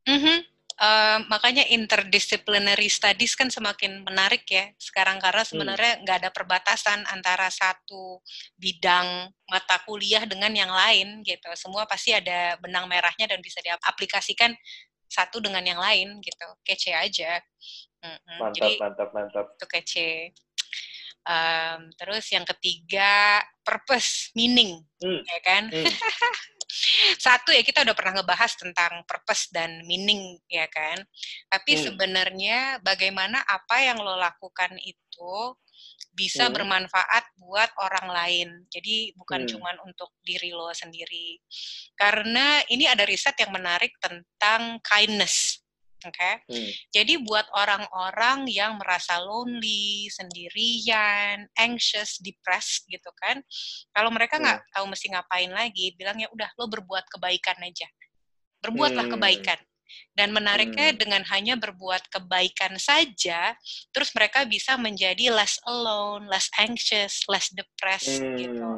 Mm 0.08 0.18
-hmm. 0.24 0.38
Uh, 0.76 1.24
makanya 1.32 1.64
interdisciplinary 1.72 2.92
studies 2.92 3.32
kan 3.32 3.48
semakin 3.48 4.04
menarik 4.04 4.44
ya 4.44 4.68
sekarang 4.76 5.16
karena 5.16 5.40
hmm. 5.40 5.48
sebenarnya 5.48 5.92
nggak 6.04 6.16
ada 6.20 6.30
perbatasan 6.36 7.00
antara 7.08 7.48
satu 7.48 8.20
bidang 8.60 9.32
mata 9.48 9.80
kuliah 9.88 10.28
dengan 10.28 10.52
yang 10.52 10.68
lain 10.68 11.24
gitu 11.24 11.48
semua 11.56 11.88
pasti 11.88 12.12
ada 12.12 12.60
benang 12.60 12.84
merahnya 12.92 13.24
dan 13.24 13.40
bisa 13.40 13.64
diaplikasikan 13.64 14.52
satu 15.08 15.40
dengan 15.40 15.64
yang 15.64 15.80
lain 15.80 16.20
gitu 16.20 16.46
kece 16.60 16.92
aja 16.92 17.40
mm 18.04 18.12
-hmm. 18.12 18.36
mantap 18.36 18.60
Jadi, 18.60 18.76
mantap 18.76 19.08
mantap 19.16 19.46
itu 19.56 19.66
kece 19.72 20.10
Um, 21.26 21.90
terus 21.98 22.22
yang 22.30 22.46
ketiga 22.46 23.42
purpose, 23.66 24.30
meaning, 24.38 24.78
hmm. 25.02 25.26
ya 25.26 25.40
kan? 25.42 25.66
Hmm. 25.74 25.82
Satu 27.16 27.52
ya 27.52 27.62
kita 27.64 27.82
udah 27.82 27.96
pernah 27.96 28.20
ngebahas 28.20 28.52
tentang 28.56 29.02
purpose 29.08 29.48
dan 29.52 29.82
meaning, 29.84 30.38
ya 30.46 30.68
kan? 30.68 31.02
Tapi 31.48 31.72
hmm. 31.76 31.82
sebenarnya 31.90 32.58
bagaimana 32.84 33.40
apa 33.44 33.82
yang 33.82 34.00
lo 34.00 34.16
lakukan 34.16 34.76
itu 34.82 35.56
bisa 36.16 36.48
hmm. 36.48 36.54
bermanfaat 36.56 37.24
buat 37.36 37.70
orang 37.76 38.08
lain. 38.08 38.48
Jadi 38.72 39.12
bukan 39.16 39.44
hmm. 39.44 39.50
cuma 39.52 39.70
untuk 39.84 40.16
diri 40.24 40.50
lo 40.52 40.72
sendiri. 40.72 41.36
Karena 41.92 42.64
ini 42.72 42.88
ada 42.88 43.04
riset 43.04 43.36
yang 43.36 43.52
menarik 43.52 43.92
tentang 44.00 44.80
kindness. 44.80 45.65
Oke. 46.06 46.14
Okay? 46.14 46.34
Hmm. 46.46 46.70
Jadi 46.94 47.14
buat 47.26 47.46
orang-orang 47.52 48.46
yang 48.46 48.78
merasa 48.78 49.18
lonely, 49.18 50.06
sendirian, 50.14 51.46
anxious, 51.58 52.22
depressed 52.22 52.86
gitu 52.86 53.10
kan. 53.18 53.42
Kalau 53.90 54.10
mereka 54.14 54.38
nggak 54.38 54.60
hmm. 54.62 54.72
tahu 54.72 54.84
mesti 54.86 55.06
ngapain 55.12 55.50
lagi, 55.50 55.92
bilang 55.98 56.16
ya 56.16 56.30
udah 56.30 56.50
lo 56.56 56.70
berbuat 56.70 57.04
kebaikan 57.10 57.58
aja. 57.62 57.88
Berbuatlah 58.62 59.06
hmm. 59.10 59.14
kebaikan. 59.18 59.60
Dan 60.16 60.32
menariknya 60.32 60.96
hmm. 60.96 60.98
dengan 60.98 61.22
hanya 61.28 61.60
berbuat 61.60 62.08
kebaikan 62.08 62.80
saja, 62.80 63.52
terus 63.92 64.08
mereka 64.16 64.48
bisa 64.48 64.80
menjadi 64.80 65.28
less 65.28 65.60
alone, 65.68 66.24
less 66.32 66.48
anxious, 66.56 67.20
less 67.28 67.52
depressed 67.52 68.24
hmm. 68.24 68.36
gitu. 68.40 68.68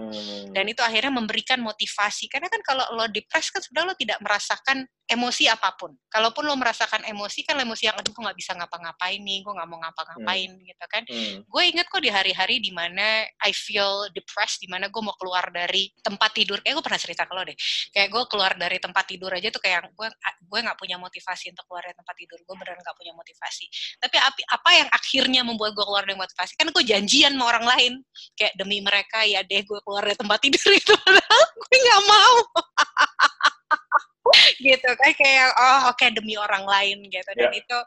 Dan 0.51 0.67
itu 0.67 0.83
akhirnya 0.83 1.15
memberikan 1.15 1.63
motivasi. 1.63 2.27
Karena 2.27 2.51
kan 2.51 2.59
kalau 2.67 2.83
lo 2.99 3.07
depressed 3.07 3.55
kan 3.55 3.63
sudah 3.63 3.87
lo 3.87 3.95
tidak 3.95 4.19
merasakan 4.19 4.83
emosi 5.09 5.47
apa 5.47 5.79
pun. 5.79 5.95
Kalaupun 6.11 6.45
lo 6.45 6.59
merasakan 6.59 7.07
emosi 7.07 7.47
kan 7.47 7.55
emosi 7.55 7.89
yang 7.89 7.97
aduh 7.97 8.11
gue 8.11 8.23
nggak 8.27 8.39
bisa 8.39 8.53
ngapa-ngapain 8.59 9.23
nih, 9.23 9.41
gue 9.47 9.53
nggak 9.55 9.69
mau 9.71 9.79
ngapa-ngapain 9.79 10.51
hmm. 10.53 10.67
gitu 10.67 10.85
kan. 10.91 11.03
Hmm. 11.07 11.37
Gue 11.47 11.63
inget 11.71 11.87
kok 11.87 12.03
di 12.03 12.11
hari-hari 12.11 12.59
di 12.59 12.75
mana 12.75 13.23
I 13.47 13.55
feel 13.55 14.11
depressed, 14.11 14.59
di 14.59 14.67
mana 14.67 14.91
gue 14.91 15.03
mau 15.07 15.15
keluar 15.15 15.55
dari 15.55 15.95
tempat 16.03 16.35
tidur. 16.35 16.59
Kayak 16.67 16.83
gue 16.83 16.85
pernah 16.85 17.01
cerita 17.01 17.23
ke 17.31 17.33
lo 17.33 17.47
deh. 17.47 17.57
Kayak 17.95 18.09
gue 18.11 18.23
keluar 18.27 18.53
dari 18.59 18.79
tempat 18.83 19.05
tidur 19.07 19.31
aja 19.31 19.49
tuh 19.55 19.63
kayak 19.63 19.95
gue 19.95 20.09
gue 20.43 20.59
nggak 20.67 20.79
punya 20.81 20.99
motivasi 20.99 21.28
untuk 21.53 21.65
keluar 21.69 21.83
dari 21.85 21.97
tempat 21.97 22.15
tidur. 22.17 22.39
Gue 22.45 22.55
beneran 22.57 22.81
nggak 22.81 22.97
punya 22.97 23.13
motivasi. 23.13 23.67
Tapi 24.01 24.17
apa 24.49 24.71
yang 24.73 24.89
akhirnya 24.89 25.43
membuat 25.45 25.73
gue 25.77 25.85
keluar 25.85 26.05
dari 26.09 26.17
motivasi? 26.17 26.53
Kan 26.57 26.73
gue 26.73 26.85
janjian 26.85 27.37
sama 27.37 27.45
orang 27.53 27.67
lain. 27.69 27.93
Kayak 28.33 28.55
demi 28.57 28.81
mereka 28.81 29.25
ya 29.29 29.45
deh 29.45 29.61
gue 29.61 29.81
keluar 29.85 30.03
dari 30.07 30.17
tempat 30.17 30.39
tidur 30.41 30.71
itu. 30.73 30.95
Gue 31.69 31.79
nggak 31.85 32.03
mau. 32.09 32.37
gitu 34.67 34.89
kan 34.95 35.13
kayak 35.15 35.49
oh 35.55 35.93
oke 35.93 35.99
okay, 35.99 36.09
demi 36.15 36.35
orang 36.39 36.65
lain 36.65 37.05
gitu. 37.09 37.31
Dan 37.35 37.51
yeah. 37.53 37.61
itu 37.61 37.79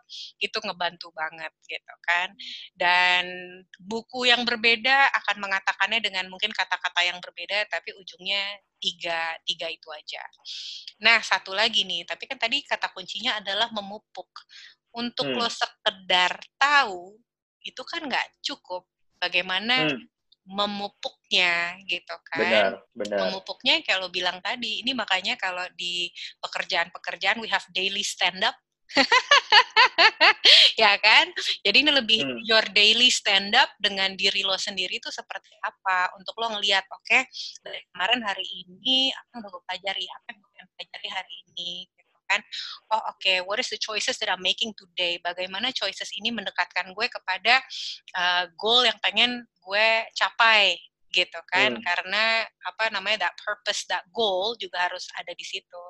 itu 0.43 0.57
ngebantu 0.62 1.10
banget 1.15 1.53
gitu 1.65 1.93
kan. 2.05 2.29
Dan 2.75 3.25
buku 3.79 4.29
yang 4.29 4.43
berbeda 4.43 5.10
akan 5.24 5.38
mengatakannya 5.41 6.00
dengan 6.03 6.25
mungkin 6.27 6.51
kata-kata 6.51 7.01
yang 7.05 7.17
berbeda 7.24 7.67
tapi 7.71 7.95
ujungnya 7.95 8.60
tiga 8.81 9.38
tiga 9.48 9.67
itu 9.69 9.88
aja. 9.93 10.24
Nah 11.05 11.21
satu 11.21 11.55
lagi 11.55 11.88
nih 11.88 12.03
tapi 12.03 12.27
kan 12.27 12.38
tadi 12.38 12.62
kata 12.65 12.91
kuncinya 12.91 13.39
adalah 13.39 13.71
memupuk. 13.71 14.29
Untuk 14.91 15.24
hmm. 15.24 15.39
lo 15.39 15.48
sekedar 15.48 16.36
tahu 16.60 17.15
itu 17.63 17.81
kan 17.88 18.03
nggak 18.03 18.43
cukup. 18.43 18.83
Bagaimana 19.21 19.88
hmm 19.88 20.11
memupuknya 20.45 21.77
gitu 21.86 22.15
kan. 22.27 22.39
Benar, 22.41 22.71
benar. 22.98 23.17
Memupuknya 23.27 23.81
kayak 23.86 24.00
lo 24.01 24.10
bilang 24.10 24.41
tadi, 24.41 24.81
ini 24.81 24.91
makanya 24.98 25.38
kalau 25.38 25.63
di 25.77 26.10
pekerjaan-pekerjaan 26.41 27.38
we 27.38 27.48
have 27.48 27.65
daily 27.71 28.01
stand 28.01 28.41
up. 28.41 28.57
ya 30.81 31.00
kan? 31.00 31.31
Jadi 31.63 31.77
ini 31.88 31.91
lebih 31.95 32.19
hmm. 32.27 32.43
your 32.43 32.65
daily 32.75 33.07
stand 33.07 33.55
up 33.55 33.71
dengan 33.79 34.17
diri 34.19 34.43
lo 34.43 34.60
sendiri 34.60 35.00
itu 35.00 35.07
seperti 35.07 35.55
apa 35.63 36.12
untuk 36.19 36.36
lo 36.41 36.51
ngelihat 36.60 36.83
oke 36.91 37.05
okay, 37.07 37.24
dari 37.63 37.79
kemarin 37.95 38.19
hari 38.25 38.43
ini 38.67 39.15
apa 39.15 39.29
yang 39.39 39.48
gue 39.48 39.62
pelajari 39.63 40.05
apa 40.12 40.25
yang 40.27 40.38
gue 40.43 40.51
pelajari 40.75 41.07
hari 41.07 41.36
ini 41.48 41.71
kan 42.31 42.41
oh 42.95 43.03
oke 43.11 43.19
okay, 43.19 43.43
what 43.43 43.59
is 43.59 43.67
the 43.67 43.79
choices 43.79 44.15
that 44.23 44.31
I'm 44.31 44.39
making 44.39 44.71
today? 44.79 45.19
Bagaimana 45.19 45.75
choices 45.75 46.07
ini 46.15 46.31
mendekatkan 46.31 46.95
gue 46.95 47.07
kepada 47.11 47.59
uh, 48.15 48.47
goal 48.55 48.88
yang 48.88 48.95
pengen 49.03 49.43
gue 49.59 49.88
capai 50.15 50.79
gitu 51.11 51.39
kan. 51.51 51.75
Hmm. 51.75 51.83
karena 51.83 52.47
apa 52.63 52.88
namanya 52.89 53.27
that 53.27 53.35
purpose 53.43 53.83
that 53.91 54.07
goal 54.15 54.55
juga 54.55 54.88
harus 54.89 55.05
ada 55.19 55.35
di 55.35 55.43
situ. 55.43 55.83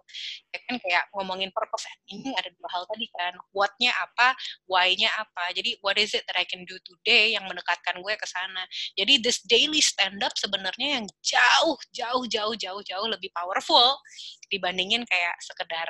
Ya 0.49 0.59
kan 0.65 0.75
kayak 0.81 1.03
ngomongin 1.13 1.53
purpose 1.53 1.85
meaning 2.09 2.33
ada 2.33 2.49
dua 2.57 2.69
hal 2.73 2.83
tadi 2.89 3.07
kan 3.13 3.33
what-nya 3.53 3.93
apa 3.93 4.33
why-nya 4.65 5.13
apa. 5.15 5.53
Jadi 5.53 5.77
what 5.85 5.95
is 6.01 6.11
it 6.17 6.25
that 6.25 6.35
I 6.35 6.45
can 6.49 6.65
do 6.65 6.75
today 6.81 7.37
yang 7.37 7.45
mendekatkan 7.45 8.01
gue 8.01 8.13
ke 8.17 8.27
sana? 8.27 8.65
Jadi 8.97 9.21
this 9.21 9.45
daily 9.45 9.79
stand 9.79 10.19
up 10.25 10.33
sebenarnya 10.35 10.99
yang 11.01 11.05
jauh 11.21 11.77
jauh 11.93 12.25
jauh 12.27 12.55
jauh 12.57 12.81
jauh 12.81 13.07
lebih 13.07 13.29
powerful 13.31 14.01
dibandingin 14.49 15.05
kayak 15.05 15.37
sekedar 15.45 15.87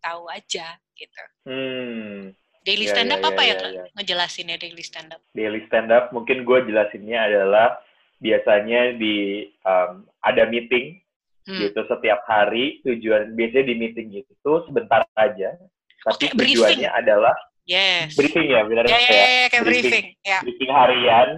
tahu 0.00 0.26
aja 0.26 0.66
gitu 0.92 1.22
Hmm. 1.44 2.32
daily 2.60 2.84
Ya, 2.84 2.92
stand 2.92 3.10
up 3.10 3.20
ya, 3.20 3.28
apa 3.28 3.42
ya, 3.42 3.48
ya, 3.48 3.56
ya, 3.56 3.68
ya. 3.72 3.84
ngejelasinnya 3.94 4.56
daily 4.56 4.80
stand 4.80 5.10
up 5.10 5.20
Daily 5.30 5.60
stand 5.64 5.88
up 5.88 6.10
mungkin 6.10 6.42
gue 6.42 6.58
jelasinnya 6.64 7.18
adalah 7.22 7.80
biasanya 8.16 8.96
di 8.96 9.16
um, 9.62 10.04
ada 10.20 10.44
meeting 10.44 11.00
Hmm. 11.40 11.56
gitu 11.56 11.80
setiap 11.84 12.20
hari 12.24 12.84
tujuan 12.84 13.32
biasanya 13.32 13.64
di 13.64 13.74
meeting 13.74 14.08
itu 14.12 14.52
sebentar 14.68 15.02
aja 15.16 15.56
tapi 16.00 16.28
kayak 16.28 16.36
briefing. 16.36 16.52
tujuannya 16.52 16.90
adalah 16.92 17.32
yes 17.64 18.12
briefing 18.12 18.52
ya 18.52 18.60
benar 18.60 18.84
ya 18.84 18.92
ya, 18.92 18.98
kayak 19.00 19.08
ya, 19.08 19.24
ya, 19.24 19.46
kayak 19.48 19.64
briefing. 19.64 19.88
briefing 19.88 20.06
ya 20.22 20.38
briefing 20.44 20.70
harian 20.70 21.28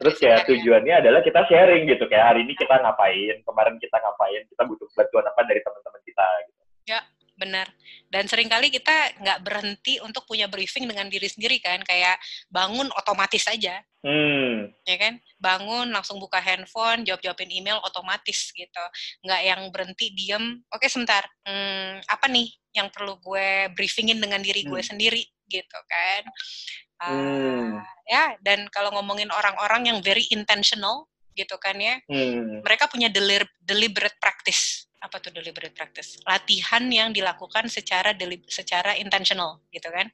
terus 0.00 0.16
Briefing 0.16 0.32
harian. 0.32 0.48
tujuannya 0.48 0.94
adalah 1.04 1.20
kita 1.20 1.40
sharing 1.46 1.82
gitu 1.84 2.04
kayak 2.08 2.26
hari 2.26 2.40
ini 2.42 2.56
kita 2.56 2.74
ngapain 2.74 3.36
kemarin 3.44 3.74
kita 3.76 3.96
ngapain 4.00 4.42
kita 4.48 4.62
butuh 4.64 4.88
bantuan 4.96 5.24
apa 5.28 5.40
dari 5.44 5.60
teman-teman 5.60 6.00
kita 6.02 6.26
gitu. 6.42 6.60
Benar. 7.42 7.66
Dan 8.06 8.30
sering 8.30 8.46
kali 8.46 8.70
kita 8.70 9.18
nggak 9.18 9.42
berhenti 9.42 9.98
untuk 9.98 10.22
punya 10.30 10.46
briefing 10.46 10.86
dengan 10.86 11.10
diri 11.10 11.26
sendiri 11.26 11.58
kan 11.58 11.82
kayak 11.82 12.20
bangun 12.46 12.86
otomatis 12.94 13.42
aja. 13.50 13.82
Hmm. 14.02 14.70
Ya 14.86 14.96
kan? 14.98 15.18
Bangun 15.42 15.90
langsung 15.90 16.22
buka 16.22 16.38
handphone 16.38 17.02
jawab 17.02 17.22
jawabin 17.22 17.50
email 17.50 17.82
otomatis 17.82 18.54
gitu. 18.54 18.84
Nggak 19.26 19.40
yang 19.42 19.60
berhenti 19.74 20.06
diem. 20.14 20.62
Oke 20.70 20.86
sebentar. 20.86 21.26
Hmm, 21.42 21.98
apa 22.06 22.26
nih 22.30 22.46
yang 22.78 22.88
perlu 22.94 23.18
gue 23.18 23.72
briefingin 23.74 24.22
dengan 24.22 24.38
diri 24.38 24.62
gue 24.62 24.78
Hmm. 24.78 24.90
sendiri? 24.94 25.22
Gitu 25.50 25.78
kan. 25.90 26.22
Ah, 27.02 27.10
Hmm. 27.10 27.82
ya 28.06 28.38
dan 28.46 28.70
kalau 28.70 28.94
ngomongin 28.94 29.30
orang-orang 29.34 29.90
yang 29.90 29.98
very 29.98 30.22
intentional 30.30 31.10
gitu 31.32 31.56
kan 31.58 31.74
ya. 31.80 31.96
Hmm. 32.06 32.60
Mereka 32.60 32.92
punya 32.92 33.08
delir- 33.08 33.50
deliberate 33.58 34.20
practice 34.20 34.91
apa 35.02 35.18
tuh 35.18 35.34
deliberate 35.34 35.74
practice 35.74 36.22
latihan 36.22 36.86
yang 36.86 37.10
dilakukan 37.10 37.66
secara 37.66 38.14
deli- 38.14 38.46
secara 38.46 38.94
intentional 38.94 39.58
gitu 39.74 39.90
kan 39.90 40.06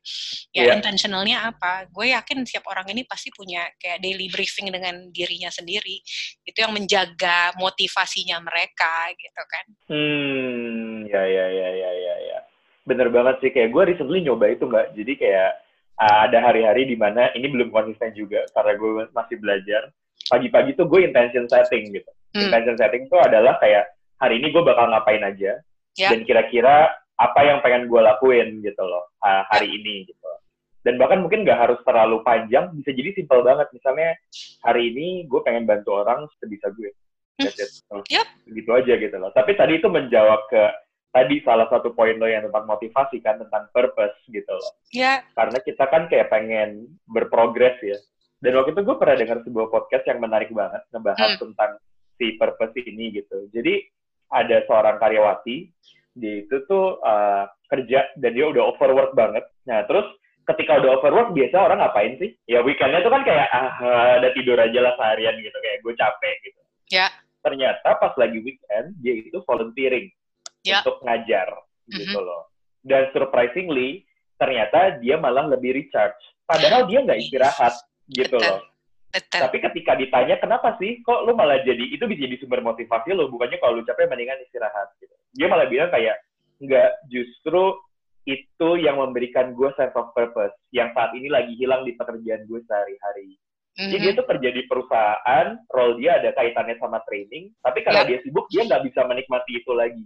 ya 0.50 0.72
Iya. 0.72 0.80
intentionalnya 0.80 1.52
apa 1.52 1.86
gue 1.92 2.16
yakin 2.16 2.42
setiap 2.48 2.66
orang 2.72 2.88
ini 2.88 3.04
pasti 3.04 3.28
punya 3.28 3.68
kayak 3.76 4.00
daily 4.00 4.32
briefing 4.32 4.72
dengan 4.72 5.12
dirinya 5.12 5.52
sendiri 5.52 6.00
itu 6.42 6.56
yang 6.56 6.72
menjaga 6.72 7.52
motivasinya 7.60 8.40
mereka 8.40 9.12
gitu 9.14 9.42
kan 9.44 9.64
Hmm, 9.88 11.04
ya 11.08 11.22
ya 11.24 11.46
ya 11.52 11.68
ya 11.74 11.90
ya 11.92 12.14
ya. 12.32 12.38
Bener 12.88 13.08
banget 13.12 13.36
sih 13.44 13.50
kayak 13.52 13.68
gue 13.74 13.82
recently 13.92 14.24
nyoba 14.24 14.48
itu 14.48 14.64
mbak. 14.64 14.96
Jadi 14.96 15.12
kayak 15.20 15.50
uh, 16.00 16.18
ada 16.28 16.38
hari-hari 16.40 16.88
di 16.88 16.96
mana 16.96 17.28
ini 17.36 17.48
belum 17.52 17.68
konsisten 17.68 18.16
juga 18.16 18.44
karena 18.56 18.72
gue 18.78 18.90
masih 19.12 19.36
belajar. 19.40 19.92
Pagi-pagi 20.28 20.76
tuh 20.76 20.88
gue 20.88 21.04
intention 21.08 21.44
setting 21.48 21.92
gitu. 21.92 22.10
Hmm. 22.36 22.48
Intention 22.48 22.76
setting 22.76 23.08
tuh 23.08 23.20
adalah 23.20 23.56
kayak 23.60 23.88
hari 24.18 24.38
ini 24.38 24.50
gue 24.50 24.62
bakal 24.62 24.90
ngapain 24.90 25.22
aja 25.22 25.58
Ya. 25.94 26.14
dan 26.14 26.22
kira-kira 26.22 26.94
apa 27.14 27.40
yang 27.42 27.58
pengen 27.58 27.90
gue 27.90 27.98
lakuin 27.98 28.62
gitu 28.62 28.78
loh 28.78 29.02
hari 29.50 29.66
ini 29.72 30.06
gitu. 30.06 30.30
Dan 30.86 30.94
bahkan 30.94 31.18
mungkin 31.18 31.42
nggak 31.42 31.58
harus 31.58 31.80
terlalu 31.82 32.22
panjang, 32.22 32.70
bisa 32.72 32.94
jadi 32.94 33.10
simpel 33.12 33.42
banget. 33.42 33.66
Misalnya 33.74 34.14
hari 34.62 34.94
ini 34.94 35.26
gue 35.26 35.42
pengen 35.42 35.66
bantu 35.66 35.98
orang 35.98 36.30
sebisa 36.38 36.70
gue. 36.70 36.94
That's 37.34 37.58
it. 37.58 37.70
Oh, 37.90 37.98
Yep. 38.06 38.26
Gitu 38.46 38.70
aja 38.70 38.94
gitu 38.94 39.16
loh. 39.18 39.34
Tapi 39.34 39.58
tadi 39.58 39.82
itu 39.82 39.90
menjawab 39.90 40.46
ke 40.46 40.62
tadi 41.10 41.42
salah 41.42 41.66
satu 41.66 41.90
poin 41.90 42.14
lo 42.14 42.30
yang 42.30 42.46
tentang 42.46 42.64
motivasi 42.64 43.18
kan 43.18 43.42
tentang 43.42 43.66
purpose 43.74 44.14
gitu 44.30 44.54
loh. 44.54 44.72
ya 44.94 45.26
Karena 45.34 45.58
kita 45.58 45.84
kan 45.90 46.06
kayak 46.06 46.30
pengen 46.30 46.86
berprogres 47.10 47.74
ya. 47.82 47.98
Dan 48.38 48.54
waktu 48.54 48.70
itu 48.70 48.86
gue 48.86 48.96
pernah 48.96 49.18
dengar 49.18 49.42
sebuah 49.42 49.66
podcast 49.66 50.06
yang 50.06 50.22
menarik 50.22 50.54
banget 50.54 50.86
ngebahas 50.94 51.34
Hmm. 51.34 51.40
tentang 51.42 51.70
si 52.14 52.38
purpose 52.38 52.78
ini 52.78 53.10
gitu. 53.12 53.50
Jadi 53.50 53.82
ada 54.32 54.62
seorang 54.68 54.96
karyawati 55.00 55.72
dia 56.18 56.42
itu 56.42 56.56
tuh 56.66 56.98
uh, 57.00 57.46
kerja 57.70 58.10
dan 58.18 58.30
dia 58.34 58.46
udah 58.50 58.74
overwork 58.74 59.14
banget. 59.14 59.46
Nah 59.70 59.86
terus 59.86 60.04
ketika 60.50 60.80
udah 60.82 60.98
overwork 60.98 61.30
biasa 61.36 61.56
orang 61.60 61.78
ngapain 61.78 62.18
sih? 62.18 62.34
Ya 62.50 62.64
weekendnya 62.64 63.04
tuh 63.04 63.12
kan 63.12 63.22
kayak 63.22 63.46
ah 63.52 64.18
ada 64.18 64.32
tidur 64.34 64.58
aja 64.58 64.80
lah 64.82 64.98
seharian 64.98 65.38
gitu 65.38 65.54
kayak 65.62 65.78
gue 65.84 65.94
capek 65.94 66.34
gitu. 66.42 66.60
Ya. 66.90 67.06
Ternyata 67.44 67.88
pas 68.02 68.12
lagi 68.18 68.42
weekend 68.42 68.98
dia 68.98 69.14
itu 69.14 69.38
volunteering 69.46 70.10
Ya. 70.66 70.82
untuk 70.82 70.98
ngajar 71.06 71.48
gitu 71.86 72.18
Mhm. 72.18 72.26
loh. 72.26 72.50
Dan 72.82 73.12
surprisingly 73.14 74.02
ternyata 74.40 74.98
dia 74.98 75.20
malah 75.20 75.46
lebih 75.46 75.76
recharge. 75.76 76.18
Padahal 76.48 76.88
dia 76.88 77.04
nggak 77.04 77.20
istirahat 77.20 77.74
gitu 78.10 78.34
Betul. 78.36 78.58
loh. 78.58 78.62
Betul 79.08 79.40
Tapi 79.40 79.56
ketika 79.64 79.92
ditanya 79.96 80.36
kenapa 80.36 80.76
sih 80.76 81.00
kok 81.00 81.24
lu 81.24 81.32
malah 81.32 81.60
jadi 81.64 81.80
itu 81.80 82.04
bisa 82.04 82.24
jadi 82.28 82.36
sumber 82.38 82.60
motivasi 82.60 83.16
lo 83.16 83.28
bukannya 83.32 83.56
kalau 83.58 83.80
lu 83.80 83.84
capek 83.84 84.08
mendingan 84.08 84.40
istirahat 84.44 84.92
gitu. 85.00 85.14
Dia 85.34 85.46
malah 85.48 85.66
bilang 85.66 85.88
kayak 85.88 86.20
nggak 86.58 86.90
justru 87.08 87.78
itu 88.28 88.68
yang 88.76 89.00
memberikan 89.00 89.56
gue 89.56 89.72
sense 89.72 89.96
of 89.96 90.12
purpose 90.12 90.52
yang 90.68 90.92
saat 90.92 91.16
ini 91.16 91.32
lagi 91.32 91.56
hilang 91.56 91.88
di 91.88 91.96
pekerjaan 91.96 92.44
gue 92.44 92.60
sehari-hari. 92.68 93.40
Jadi 93.78 93.94
dia 94.02 94.12
Mhm. 94.12 94.18
tuh 94.18 94.26
kerja 94.26 94.48
di 94.50 94.62
perusahaan, 94.66 95.46
role 95.70 96.02
dia 96.02 96.18
ada 96.18 96.34
kaitannya 96.34 96.76
sama 96.82 96.98
training, 97.06 97.54
tapi 97.62 97.86
karena 97.86 98.02
Ya. 98.02 98.08
dia 98.10 98.18
sibuk 98.26 98.50
dia 98.50 98.66
nggak 98.66 98.84
bisa 98.90 99.06
menikmati 99.06 99.62
itu 99.62 99.70
lagi. 99.72 100.02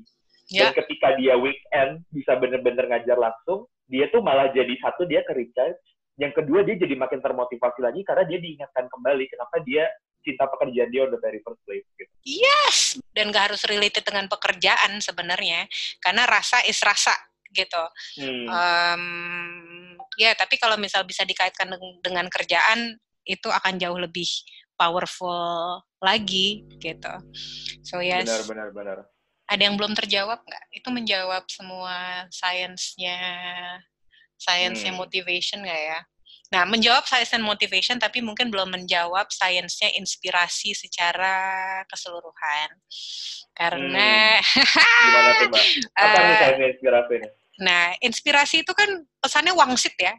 ya 0.52 0.68
Dan 0.68 0.76
ketika 0.76 1.16
dia 1.16 1.34
weekend 1.40 2.04
bisa 2.12 2.36
bener-bener 2.36 2.84
ngajar 2.84 3.16
langsung, 3.16 3.64
dia 3.88 4.12
tuh 4.12 4.20
malah 4.20 4.52
jadi 4.52 4.76
satu 4.76 5.08
dia 5.08 5.24
ke 5.24 5.32
recharge, 5.32 5.80
yang 6.20 6.32
kedua 6.36 6.60
dia 6.62 6.76
jadi 6.76 6.94
makin 6.96 7.20
termotivasi 7.24 7.80
lagi 7.80 8.04
karena 8.04 8.24
dia 8.28 8.38
diingatkan 8.38 8.84
kembali 8.88 9.24
kenapa 9.32 9.56
dia 9.64 9.88
cinta 10.22 10.46
pekerjaan 10.46 10.88
dia 10.88 11.10
the 11.10 11.18
very 11.18 11.42
first 11.42 11.60
place. 11.66 11.84
Gitu. 11.98 12.12
Yes, 12.22 12.96
dan 13.12 13.34
gak 13.34 13.52
harus 13.52 13.66
related 13.66 14.06
dengan 14.06 14.30
pekerjaan 14.30 15.02
sebenarnya, 15.02 15.66
karena 15.98 16.22
rasa 16.24 16.62
is 16.64 16.78
rasa 16.80 17.12
gitu. 17.52 17.84
Hmm. 18.22 18.46
Em, 18.48 19.04
ya, 20.16 20.32
tapi 20.38 20.56
kalau 20.56 20.78
misal 20.78 21.04
bisa 21.04 21.26
dikaitkan 21.26 21.68
dengan, 21.68 21.92
dengan 22.00 22.26
kerjaan, 22.30 22.96
itu 23.26 23.50
akan 23.50 23.76
jauh 23.78 23.98
lebih 23.98 24.26
powerful 24.78 25.82
lagi 26.02 26.64
gitu. 26.80 27.14
So 27.86 28.00
yes, 28.00 28.26
benar, 28.26 28.42
benar, 28.46 28.68
benar. 28.72 28.98
ada 29.46 29.62
yang 29.62 29.76
belum 29.76 29.92
terjawab 29.92 30.42
nggak? 30.42 30.64
Itu 30.72 30.88
menjawab 30.88 31.44
semua 31.46 32.26
sainsnya, 32.32 33.20
sainsnya 34.42 34.90
Hmm. 34.90 34.98
motivation 34.98 35.62
nggak 35.62 35.82
ya? 35.94 36.00
Nah, 36.52 36.68
menjawab 36.68 37.08
science 37.08 37.32
and 37.32 37.46
motivation, 37.46 37.96
tapi 37.96 38.20
mungkin 38.20 38.52
belum 38.52 38.68
menjawab 38.76 39.32
sainsnya 39.32 39.88
inspirasi 39.96 40.76
secara 40.76 41.80
keseluruhan. 41.88 42.76
Karena, 43.56 44.36
Gimana 45.06 45.30
tuh, 45.40 45.46
Mbak? 45.48 45.64
Apa 45.96 46.18
nih 46.20 46.34
Eh, 46.34 46.36
saya 46.36 46.54
inspirasi 46.68 47.14
nah, 47.62 47.84
inspirasi 48.04 48.56
itu 48.64 48.72
kan 48.76 48.88
pesannya 49.22 49.56
wangsit 49.56 49.96
ya. 49.96 50.12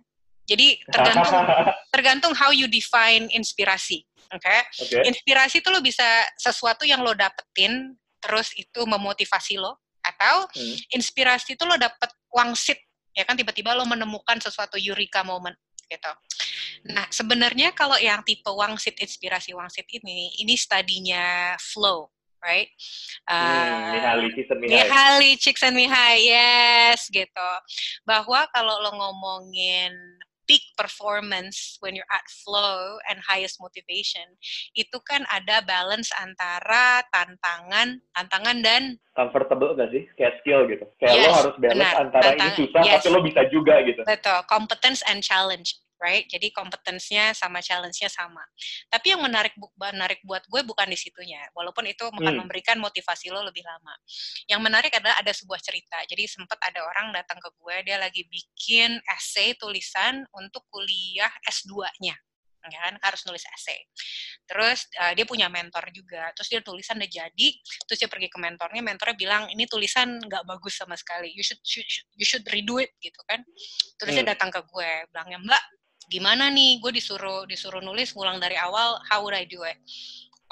Jadi 0.49 0.81
tergantung 0.89 1.37
tergantung 1.93 2.33
how 2.33 2.49
you 2.49 2.65
define 2.65 3.29
inspirasi. 3.29 4.01
Oke, 4.33 4.57
Oke. 4.81 4.97
inspirasi 5.05 5.61
itu 5.61 5.69
lo 5.69 5.77
bisa 5.85 6.05
sesuatu 6.41 6.81
yang 6.89 7.05
lo 7.05 7.13
dapetin, 7.13 7.93
terus 8.17 8.49
itu 8.57 8.81
memotivasi 8.89 9.61
lo, 9.61 9.77
atau 10.01 10.49
Hmm. 10.57 10.75
inspirasi 10.97 11.53
itu 11.53 11.63
lo 11.69 11.77
dapet 11.77 12.09
wangsit, 12.33 12.81
ya 13.13 13.23
kan 13.23 13.37
tiba-tiba 13.37 13.77
lo 13.77 13.85
menemukan 13.85 14.41
sesuatu 14.41 14.75
eureka 14.77 15.21
moment 15.21 15.55
gitu. 15.87 16.11
Nah, 16.89 17.07
sebenarnya 17.13 17.71
kalau 17.71 17.95
yang 17.95 18.25
tipe 18.25 18.49
wangsit 18.49 18.97
inspirasi 18.99 19.55
wangsit 19.55 19.87
ini, 19.93 20.33
ini 20.41 20.57
studinya 20.59 21.55
flow, 21.61 22.11
right? 22.43 22.67
Mihaly, 23.29 24.27
season 24.35 24.57
Mihaly. 24.59 24.83
Mihaly 24.83 25.31
Csikszentmihalyi, 25.39 26.27
yes, 26.27 27.07
gitu. 27.07 27.51
Bahwa 28.03 28.49
kalau 28.51 28.83
lo 28.83 28.91
ngomongin 28.99 29.93
peak 30.45 30.63
performance 30.75 31.77
when 31.79 31.95
you're 31.95 32.09
at 32.11 32.25
flow 32.43 32.99
and 33.07 33.19
highest 33.23 33.59
motivation, 33.63 34.25
itu 34.75 34.97
kan 35.07 35.23
ada 35.31 35.63
balance 35.63 36.11
antara 36.19 37.03
tantangan, 37.11 37.99
tantangan 38.15 38.57
dan 38.63 38.83
Comfortable 39.13 39.77
gak 39.77 39.93
sih? 39.93 40.09
Kayak 40.17 40.41
skill 40.41 40.65
gitu. 40.65 40.85
Kayak 40.97 41.13
lo 41.13 41.21
Yes, 41.21 41.37
harus 41.37 41.55
balance 41.61 41.77
benar. 41.77 42.01
antara 42.01 42.29
ini 42.33 42.49
susah, 42.57 42.81
yes. 42.81 42.93
tapi 42.97 43.07
lo 43.13 43.19
bisa 43.21 43.41
juga 43.53 43.75
gitu. 43.85 44.01
betul 44.01 44.39
competence 44.49 45.05
and 45.05 45.21
challenge, 45.21 45.77
right? 46.03 46.27
Jadi 46.27 46.51
competence-nya 46.51 47.31
sama 47.31 47.63
challenge-nya 47.63 48.11
sama. 48.11 48.43
Tapi 48.91 49.15
yang 49.15 49.23
menarik 49.23 49.55
bu- 49.55 49.71
menarik 49.79 50.19
buat 50.27 50.43
gue 50.51 50.61
bukan 50.67 50.91
di 50.91 50.99
situnya, 50.99 51.39
walaupun 51.55 51.87
itu 51.87 52.03
akan 52.03 52.19
Hmm. 52.19 52.43
memberikan 52.43 52.75
motivasi 52.75 53.31
lo 53.31 53.39
lebih 53.39 53.63
lama. 53.63 53.95
Yang 54.51 54.59
menarik 54.59 54.91
adalah 54.91 55.15
ada 55.23 55.31
sebuah 55.31 55.63
cerita. 55.63 56.03
Jadi 56.03 56.27
sempat 56.27 56.59
ada 56.59 56.83
orang 56.83 57.15
datang 57.15 57.39
ke 57.39 57.49
gue, 57.55 57.75
dia 57.87 57.95
lagi 57.95 58.27
bikin 58.27 58.99
essay 59.15 59.55
tulisan 59.55 60.27
untuk 60.35 60.67
kuliah 60.67 61.31
S2-nya. 61.47 62.19
ya 62.71 62.79
kan 62.79 62.95
harus 63.03 63.27
nulis 63.27 63.43
essay 63.43 63.75
terus 64.47 64.87
uh, 64.95 65.11
dia 65.11 65.27
punya 65.27 65.51
mentor 65.51 65.83
juga 65.91 66.31
terus 66.31 66.47
dia 66.47 66.63
tulisan 66.63 66.95
udah 66.95 67.11
jadi 67.11 67.47
terus 67.83 67.99
dia 67.99 68.07
pergi 68.07 68.31
ke 68.31 68.39
mentornya 68.39 68.79
mentornya 68.79 69.19
bilang 69.19 69.43
ini 69.51 69.67
tulisan 69.67 70.15
nggak 70.23 70.47
bagus 70.47 70.79
sama 70.79 70.95
sekali 70.95 71.27
you 71.35 71.43
should, 71.43 71.59
you 71.59 71.83
should 71.83 72.07
you 72.15 72.23
should 72.23 72.45
redo 72.47 72.79
it 72.79 72.95
gitu 73.03 73.19
kan 73.27 73.43
terus 73.99 74.15
hmm. 74.15 74.23
dia 74.23 74.31
datang 74.31 74.47
ke 74.47 74.63
gue 74.63 74.91
bilangnya 75.11 75.43
mbak 75.43 75.63
gimana 76.13 76.53
nih? 76.53 76.77
Gue 76.77 76.93
disuruh 76.93 77.49
disuruh 77.49 77.81
nulis 77.81 78.13
ngulang 78.13 78.37
dari 78.37 78.53
awal 78.53 79.01
how 79.09 79.25
would 79.25 79.33
I 79.33 79.49
do 79.49 79.65
it? 79.65 79.81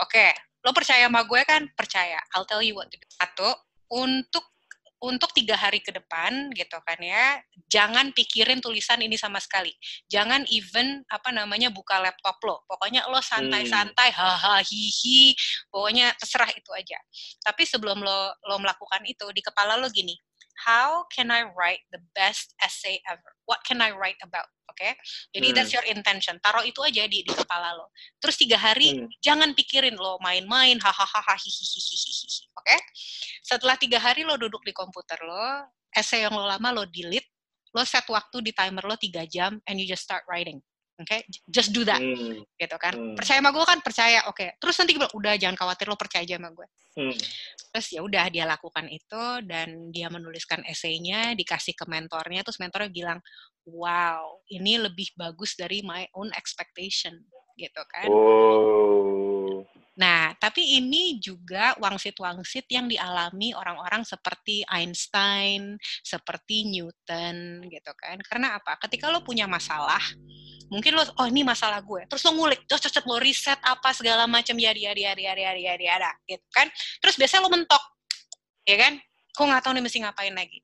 Oke 0.01 0.17
okay, 0.17 0.31
lo 0.65 0.73
percaya 0.73 1.05
sama 1.05 1.21
gue 1.29 1.41
kan? 1.45 1.69
Percaya. 1.77 2.17
I'll 2.33 2.49
tell 2.49 2.65
you 2.65 2.73
what 2.73 2.89
to 2.89 2.97
do. 2.97 3.05
Satu 3.13 3.53
untuk 3.93 4.41
untuk 5.01 5.33
tiga 5.33 5.57
hari 5.57 5.81
ke 5.81 5.89
depan 5.89 6.53
gitu 6.53 6.77
kan 6.85 7.01
ya 7.01 7.41
jangan 7.65 8.13
pikirin 8.13 8.61
tulisan 8.61 9.01
ini 9.01 9.17
sama 9.17 9.41
sekali. 9.41 9.73
Jangan 10.09 10.45
even 10.53 11.01
apa 11.09 11.33
namanya 11.33 11.73
buka 11.73 11.97
laptop 11.97 12.37
lo. 12.45 12.61
Pokoknya 12.69 13.09
lo 13.09 13.17
santai-santai 13.17 14.13
hmm. 14.13 14.17
hahaha 14.17 14.61
hihi 14.65 15.33
pokoknya 15.69 16.13
terserah 16.17 16.49
itu 16.53 16.69
aja. 16.73 16.97
Tapi 17.41 17.65
sebelum 17.65 18.01
lo 18.01 18.33
lo 18.49 18.55
melakukan 18.57 19.01
itu 19.05 19.29
di 19.33 19.41
kepala 19.45 19.77
lo 19.77 19.89
gini 19.89 20.13
how 20.65 21.05
can 21.09 21.33
I 21.33 21.49
write 21.53 21.83
the 21.89 22.01
best 22.13 22.53
essay 22.61 23.01
ever 23.09 23.35
what 23.49 23.61
can 23.65 23.81
I 23.81 23.91
write 23.91 24.21
about 24.21 24.47
oke 24.69 24.77
okay? 24.77 24.93
jadi 25.33 25.51
hmm. 25.51 25.55
that's 25.57 25.73
your 25.73 25.85
intention 25.89 26.37
taruh 26.39 26.63
itu 26.63 26.79
aja 26.85 27.09
di 27.09 27.25
di 27.25 27.33
kepala 27.33 27.73
lo 27.75 27.89
terus 28.21 28.37
tiga 28.37 28.55
hari 28.55 29.01
hmm. 29.01 29.09
jangan 29.19 29.51
pikirin 29.57 29.97
lo 29.97 30.21
main-main 30.21 30.77
hahaha 30.79 31.35
hihihihihi 31.35 32.45
oke 32.53 32.63
okay? 32.63 32.79
setelah 33.41 33.75
tiga 33.75 33.97
hari 33.97 34.23
lo 34.23 34.37
duduk 34.37 34.61
di 34.63 34.73
komputer 34.73 35.17
lo 35.25 35.67
essay 35.91 36.23
yang 36.23 36.33
lo 36.33 36.45
lama 36.47 36.69
lo 36.71 36.83
delete 36.87 37.29
lo 37.71 37.83
set 37.87 38.07
waktu 38.07 38.43
di 38.43 38.51
timer 38.51 38.83
lo 38.83 38.95
tiga 38.99 39.25
jam 39.27 39.59
and 39.67 39.79
you 39.79 39.87
just 39.87 40.03
start 40.03 40.23
writing 40.27 40.59
okay? 41.07 41.21
just 41.49 41.71
do 41.71 41.81
that 41.87 42.01
hmm. 42.01 42.43
gitu 42.57 42.77
kan 42.77 42.93
hmm. 42.93 43.15
percaya 43.17 43.39
sama 43.39 43.51
gue 43.53 43.65
kan 43.65 43.79
percaya 43.81 44.19
oke 44.27 44.37
okay. 44.37 44.49
terus 44.57 44.75
nanti 44.81 44.91
gue 44.93 45.01
bilang 45.01 45.15
udah 45.15 45.33
jangan 45.37 45.57
khawatir 45.57 45.85
lo 45.89 45.97
percaya 45.97 46.21
aja 46.23 46.35
sama 46.37 46.49
gue 46.53 46.67
hmm. 46.99 47.17
terus 47.73 47.87
ya 47.93 48.01
udah 48.05 48.25
dia 48.29 48.45
lakukan 48.45 48.85
itu 48.91 49.23
dan 49.47 49.67
dia 49.89 50.07
menuliskan 50.11 50.61
esainya 50.67 51.33
dikasih 51.33 51.73
ke 51.73 51.85
mentornya 51.87 52.45
terus 52.45 52.61
mentornya 52.61 52.91
bilang 52.91 53.19
wow 53.65 54.41
ini 54.49 54.81
lebih 54.81 55.13
bagus 55.17 55.57
dari 55.57 55.85
my 55.85 56.05
own 56.17 56.29
expectation 56.37 57.17
gitu 57.59 57.81
kan 57.89 58.09
oh. 58.09 59.65
Nah, 59.91 60.31
tapi 60.39 60.79
ini 60.79 61.19
juga 61.19 61.75
wangsit-wangsit 61.75 62.63
yang 62.71 62.87
dialami 62.87 63.51
orang-orang 63.51 64.07
seperti 64.07 64.63
Einstein, 64.63 65.75
seperti 65.99 66.63
Newton, 66.63 67.67
gitu 67.67 67.91
kan. 67.99 68.15
Karena 68.23 68.55
apa? 68.55 68.79
Ketika 68.87 69.11
lo 69.11 69.19
punya 69.19 69.51
masalah, 69.51 69.99
mungkin 70.71 70.95
lo, 70.95 71.03
oh 71.19 71.27
ini 71.27 71.43
masalah 71.43 71.83
gue. 71.83 72.07
Terus 72.07 72.23
lo 72.23 72.31
ngulik, 72.39 72.63
terus 72.71 72.79
cocok 72.87 73.03
lo 73.03 73.17
riset 73.19 73.59
apa 73.59 73.91
segala 73.91 74.23
macam 74.31 74.55
ya 74.55 74.71
ya 74.71 74.95
ya 74.95 75.11
ya 75.11 75.33
ya 75.35 75.51
ya 75.59 75.73
ya 75.75 76.11
gitu 76.23 76.45
kan. 76.55 76.71
Terus 77.03 77.19
biasanya 77.19 77.43
lo 77.43 77.51
mentok, 77.51 77.83
ya 78.63 78.79
kan? 78.79 78.93
Kok 79.35 79.43
nggak 79.43 79.61
tahu 79.67 79.71
nih 79.75 79.83
mesti 79.83 79.97
ngapain 80.07 80.35
lagi. 80.35 80.63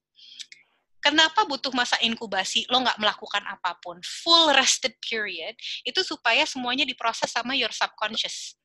Kenapa 1.03 1.43
butuh 1.43 1.71
masa 1.75 1.99
inkubasi? 1.99 2.67
Lo 2.71 2.79
nggak 2.79 2.99
melakukan 2.99 3.43
apa 3.43 3.75
pun. 3.83 3.99
Full 4.23 4.55
rested 4.55 4.95
period 5.03 5.55
itu 5.83 5.99
supaya 6.03 6.47
semuanya 6.47 6.87
diproses 6.87 7.31
sama 7.31 7.55
your 7.55 7.71
subconscious 7.75 8.55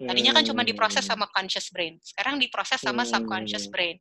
Tadinya 0.00 0.32
kan 0.36 0.44
cuma 0.44 0.62
diproses 0.64 1.04
hmm. 1.04 1.10
sama 1.12 1.26
conscious 1.32 1.68
brain, 1.72 1.96
sekarang 2.00 2.40
diproses 2.40 2.80
sama 2.80 3.02
subconscious 3.04 3.68
hmm. 3.68 3.72
brain. 3.72 3.96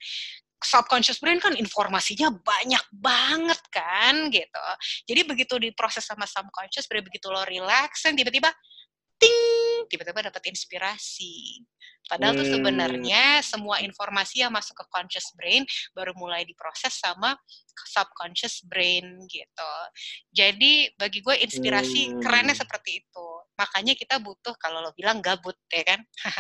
Subconscious 0.59 1.23
brain 1.23 1.39
kan 1.39 1.55
informasinya 1.55 2.35
banyak 2.35 2.83
banget 2.91 3.61
kan 3.71 4.27
gitu. 4.27 4.65
Jadi 5.07 5.21
begitu 5.23 5.55
diproses 5.55 6.03
sama 6.03 6.27
subconscious 6.27 6.83
brain, 6.83 6.99
begitu 6.99 7.31
lo 7.31 7.39
relax, 7.47 8.03
tiba-tiba 8.03 8.51
ting, 9.19 9.85
tiba-tiba 9.91 10.31
dapat 10.31 10.43
inspirasi. 10.49 11.61
Padahal 12.09 12.33
hmm. 12.33 12.41
tuh 12.41 12.49
sebenarnya 12.57 13.23
semua 13.45 13.83
informasi 13.85 14.41
yang 14.41 14.49
masuk 14.49 14.73
ke 14.73 14.85
conscious 14.89 15.29
brain 15.37 15.61
baru 15.93 16.15
mulai 16.17 16.41
diproses 16.47 16.97
sama 16.97 17.37
subconscious 17.85 18.65
brain 18.65 19.05
gitu. 19.29 19.73
Jadi 20.33 20.89
bagi 20.97 21.21
gue 21.21 21.37
inspirasi 21.43 22.15
hmm. 22.15 22.23
kerennya 22.23 22.55
seperti 22.57 23.05
itu 23.05 23.29
makanya 23.59 23.91
kita 23.91 24.15
butuh 24.23 24.55
kalau 24.55 24.79
lo 24.79 24.95
bilang 24.95 25.19
gabut 25.19 25.59
ya 25.67 25.83
kan 25.83 25.99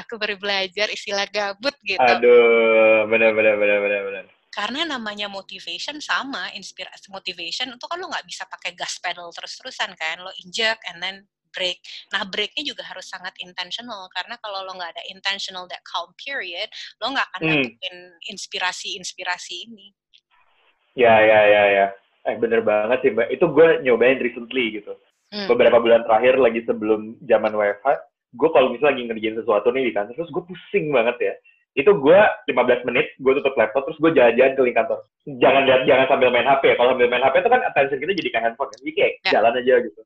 aku 0.00 0.14
baru 0.14 0.38
belajar 0.38 0.86
istilah 0.94 1.26
gabut 1.26 1.74
gitu 1.82 1.98
aduh 1.98 3.10
benar 3.10 3.34
benar 3.34 3.58
benar 3.58 3.82
benar 3.82 4.00
benar 4.06 4.29
karena 4.50 4.84
namanya 4.84 5.30
motivation 5.30 6.02
sama 6.02 6.50
inspirasi 6.52 7.08
motivation 7.08 7.70
itu 7.70 7.86
kan 7.86 7.98
lo 7.98 8.10
nggak 8.10 8.26
bisa 8.26 8.44
pakai 8.50 8.74
gas 8.74 8.98
pedal 8.98 9.30
terus 9.30 9.54
terusan 9.56 9.94
kan 9.94 10.22
lo 10.22 10.30
injek 10.42 10.78
and 10.90 10.98
then 11.02 11.16
break. 11.50 11.82
Nah, 12.14 12.22
breaknya 12.30 12.62
juga 12.62 12.86
harus 12.86 13.10
sangat 13.10 13.34
intentional 13.42 14.06
karena 14.14 14.38
kalau 14.38 14.62
lo 14.62 14.70
nggak 14.70 14.94
ada 14.94 15.02
intentional 15.10 15.66
that 15.66 15.82
calm 15.82 16.14
period, 16.14 16.70
lo 17.02 17.10
nggak 17.10 17.26
akan 17.26 17.42
hmm. 17.42 17.50
dapetin 17.58 17.96
inspirasi-inspirasi 18.30 19.66
ini. 19.66 19.90
Ya, 20.94 21.18
ya, 21.18 21.40
ya, 21.50 21.64
ya 21.74 21.86
eh 22.28 22.36
bener 22.36 22.60
banget 22.60 22.98
sih 23.00 23.10
mbak 23.16 23.28
itu 23.32 23.44
gue 23.48 23.68
nyobain 23.80 24.20
recently 24.20 24.76
gitu 24.76 24.92
hmm. 25.32 25.48
beberapa 25.48 25.80
bulan 25.80 26.04
terakhir 26.04 26.36
lagi 26.36 26.60
sebelum 26.68 27.16
zaman 27.24 27.52
WFH 27.56 27.88
gue 28.36 28.48
kalau 28.52 28.68
misalnya 28.70 28.94
lagi 28.94 29.04
ngerjain 29.08 29.36
sesuatu 29.40 29.72
nih 29.72 29.88
di 29.88 29.92
kantor 29.96 30.14
terus 30.14 30.32
gue 30.32 30.44
pusing 30.44 30.86
banget 30.92 31.16
ya 31.18 31.34
itu 31.78 31.90
gue 31.90 32.20
15 32.50 32.88
menit 32.90 33.14
gue 33.22 33.32
tutup 33.38 33.54
laptop 33.54 33.86
terus 33.86 33.98
gue 34.02 34.10
jalan-jalan 34.18 34.52
ke 34.58 34.74
kantor 34.74 34.98
jangan 35.38 35.62
jangan 35.86 36.06
sambil 36.10 36.28
main 36.34 36.48
HP 36.48 36.74
kalau 36.74 36.94
sambil 36.94 37.06
main 37.06 37.22
HP 37.22 37.34
itu 37.46 37.50
kan 37.50 37.62
attention 37.62 37.98
kita 38.02 38.12
jadi 38.18 38.30
ke 38.34 38.38
handphone 38.42 38.70
kan 38.74 38.78
jadi 38.82 38.92
kayak 38.98 39.12
ya. 39.22 39.30
jalan 39.38 39.52
aja 39.54 39.74
gitu 39.86 40.00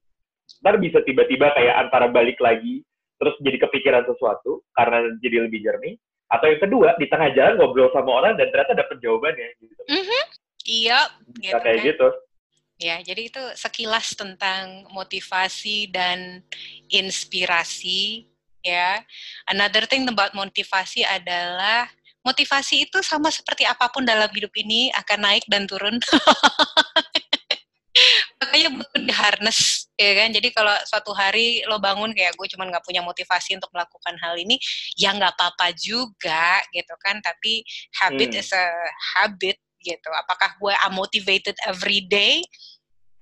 ntar 0.61 0.75
bisa 0.77 0.99
tiba-tiba 1.09 1.47
kayak 1.57 1.75
antara 1.89 2.07
balik 2.13 2.37
lagi 2.37 2.85
terus 3.17 3.33
jadi 3.41 3.57
kepikiran 3.65 4.05
sesuatu 4.05 4.61
karena 4.77 5.09
jadi 5.25 5.49
lebih 5.49 5.65
jernih 5.65 5.97
atau 6.29 6.47
yang 6.51 6.61
kedua 6.61 6.89
di 6.99 7.07
tengah 7.09 7.31
jalan 7.33 7.55
ngobrol 7.61 7.89
sama 7.95 8.11
orang 8.11 8.35
dan 8.35 8.51
ternyata 8.51 8.75
dapet 8.75 8.97
jawabannya 8.99 9.49
gitu. 9.61 9.83
Mm 9.87 10.03
-hmm. 10.03 10.23
Iya, 10.65 11.01
gitu 11.45 11.57
kayak 11.61 11.79
kan. 11.79 11.89
gitu. 11.93 12.09
Ya, 12.75 12.97
jadi 13.07 13.31
itu 13.31 13.43
sekilas 13.55 14.19
tentang 14.19 14.91
motivasi 14.91 15.95
dan 15.95 16.43
inspirasi 16.91 18.27
ya. 18.65 19.05
Another 19.47 19.85
thing 19.85 20.09
about 20.09 20.33
motivasi 20.33 21.05
adalah 21.05 21.87
motivasi 22.25 22.89
itu 22.89 23.05
sama 23.05 23.29
seperti 23.29 23.69
apa 23.69 23.93
pun 23.93 24.03
dalam 24.03 24.27
hidup 24.33 24.51
ini 24.57 24.89
akan 24.97 25.29
naik 25.29 25.45
dan 25.47 25.69
turun. 25.69 26.01
Makanya 28.43 28.75
butuh 28.75 29.01
di 29.07 29.15
harness, 29.15 29.87
ya 29.95 30.19
kan? 30.19 30.35
Jadi 30.35 30.51
kalau 30.51 30.75
suatu 30.83 31.15
hari 31.15 31.63
lo 31.71 31.79
bangun 31.79 32.11
kayak 32.11 32.35
gue 32.35 32.49
cuman 32.57 32.75
nggak 32.75 32.83
punya 32.83 33.05
motivasi 33.05 33.55
untuk 33.55 33.71
melakukan 33.71 34.19
hal 34.19 34.35
ini, 34.35 34.59
ya 34.99 35.15
nggak 35.15 35.39
apa-apa 35.39 35.71
juga, 35.79 36.59
gitu 36.75 36.95
kan? 36.99 37.23
Tapi 37.23 37.63
habit 38.03 38.35
hmm. 38.35 38.41
is 38.43 38.51
a 38.51 38.67
habit, 39.15 39.63
gitu. 39.85 40.09
Apakah 40.11 40.57
gue 40.57 40.73
am 40.81 40.97
motivated 40.97 41.55
every 41.69 42.01
day? 42.09 42.41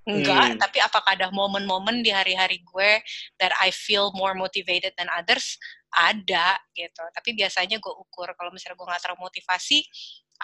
Enggak, 0.03 0.55
hmm. 0.55 0.59
tapi 0.59 0.83
apakah 0.83 1.15
ada 1.15 1.31
momen-momen 1.31 2.03
di 2.03 2.11
hari-hari 2.11 2.59
gue 2.59 2.99
that 3.39 3.55
I 3.63 3.71
feel 3.71 4.11
more 4.11 4.35
motivated 4.35 4.91
than 4.99 5.07
others? 5.07 5.55
Ada 5.95 6.59
gitu. 6.75 7.03
Tapi 7.15 7.31
biasanya 7.31 7.79
gue 7.79 7.93
ukur 7.93 8.27
kalau 8.35 8.51
misalnya 8.51 8.75
gue 8.75 8.87
nggak 8.91 9.03
termotivasi, 9.07 9.79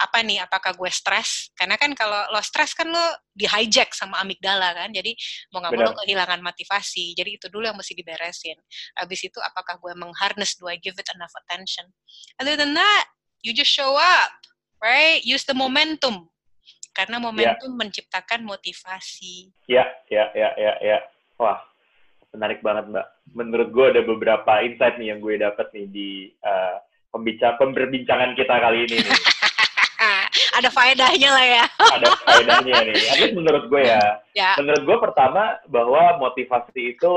apa 0.00 0.24
nih? 0.24 0.40
Apakah 0.40 0.72
gue 0.72 0.88
stres? 0.88 1.52
Karena 1.52 1.76
kan 1.76 1.92
kalau 1.92 2.24
lo 2.32 2.40
stres 2.40 2.72
kan 2.72 2.88
lo 2.88 3.04
di 3.36 3.44
hijack 3.44 3.92
sama 3.92 4.24
amigdala 4.24 4.72
kan, 4.72 4.88
jadi 4.96 5.12
mau 5.52 5.60
nggak 5.60 5.72
mau 5.76 5.92
lo 5.92 5.92
kehilangan 5.92 6.40
motivasi. 6.40 7.12
Jadi 7.12 7.36
itu 7.36 7.46
dulu 7.52 7.68
yang 7.68 7.76
mesti 7.76 7.92
diberesin. 7.92 8.56
Habis 8.96 9.28
itu 9.28 9.36
apakah 9.44 9.76
gue 9.76 9.92
mengharness? 9.92 10.56
Do 10.56 10.72
I 10.72 10.80
give 10.80 10.96
it 10.96 11.08
enough 11.12 11.34
attention? 11.44 11.92
Other 12.40 12.56
than 12.56 12.72
that, 12.72 13.12
you 13.44 13.52
just 13.52 13.68
show 13.68 14.00
up 14.00 14.32
right? 14.82 15.20
Use 15.24 15.44
the 15.44 15.54
momentum. 15.54 16.28
Karena 16.90 17.16
ya. 17.18 17.22
momentum 17.22 17.70
yeah. 17.70 17.78
menciptakan 17.78 18.40
motivasi. 18.42 19.50
Ya, 19.70 19.84
ya, 20.10 20.30
ya, 20.34 20.50
ya, 20.58 20.72
ya. 20.82 20.98
Wah, 21.38 21.62
menarik 22.34 22.60
banget, 22.60 22.90
Mbak. 22.90 23.06
Menurut 23.34 23.68
gue 23.70 23.86
ada 23.96 24.02
beberapa 24.02 24.52
insight 24.66 24.98
nih 24.98 25.14
yang 25.14 25.18
gue 25.22 25.34
dapat 25.38 25.66
nih 25.72 25.86
di 25.88 26.10
uh, 26.42 26.82
pembicara 27.14 27.58
pemberbincangan 27.58 28.34
kita 28.34 28.54
kali 28.58 28.86
ini 28.90 28.96
nih. 29.06 29.18
ada 30.60 30.68
faedahnya 30.68 31.30
lah 31.32 31.46
ya. 31.46 31.64
ada 31.96 32.08
faedahnya 32.26 32.76
nih. 32.90 32.94
Tapi 32.96 33.26
menurut 33.32 33.64
gue 33.70 33.82
ya, 33.86 34.02
ya. 34.36 34.50
menurut 34.60 34.82
gue 34.84 34.96
pertama 34.98 35.56
bahwa 35.70 36.20
motivasi 36.20 36.98
itu 36.98 37.14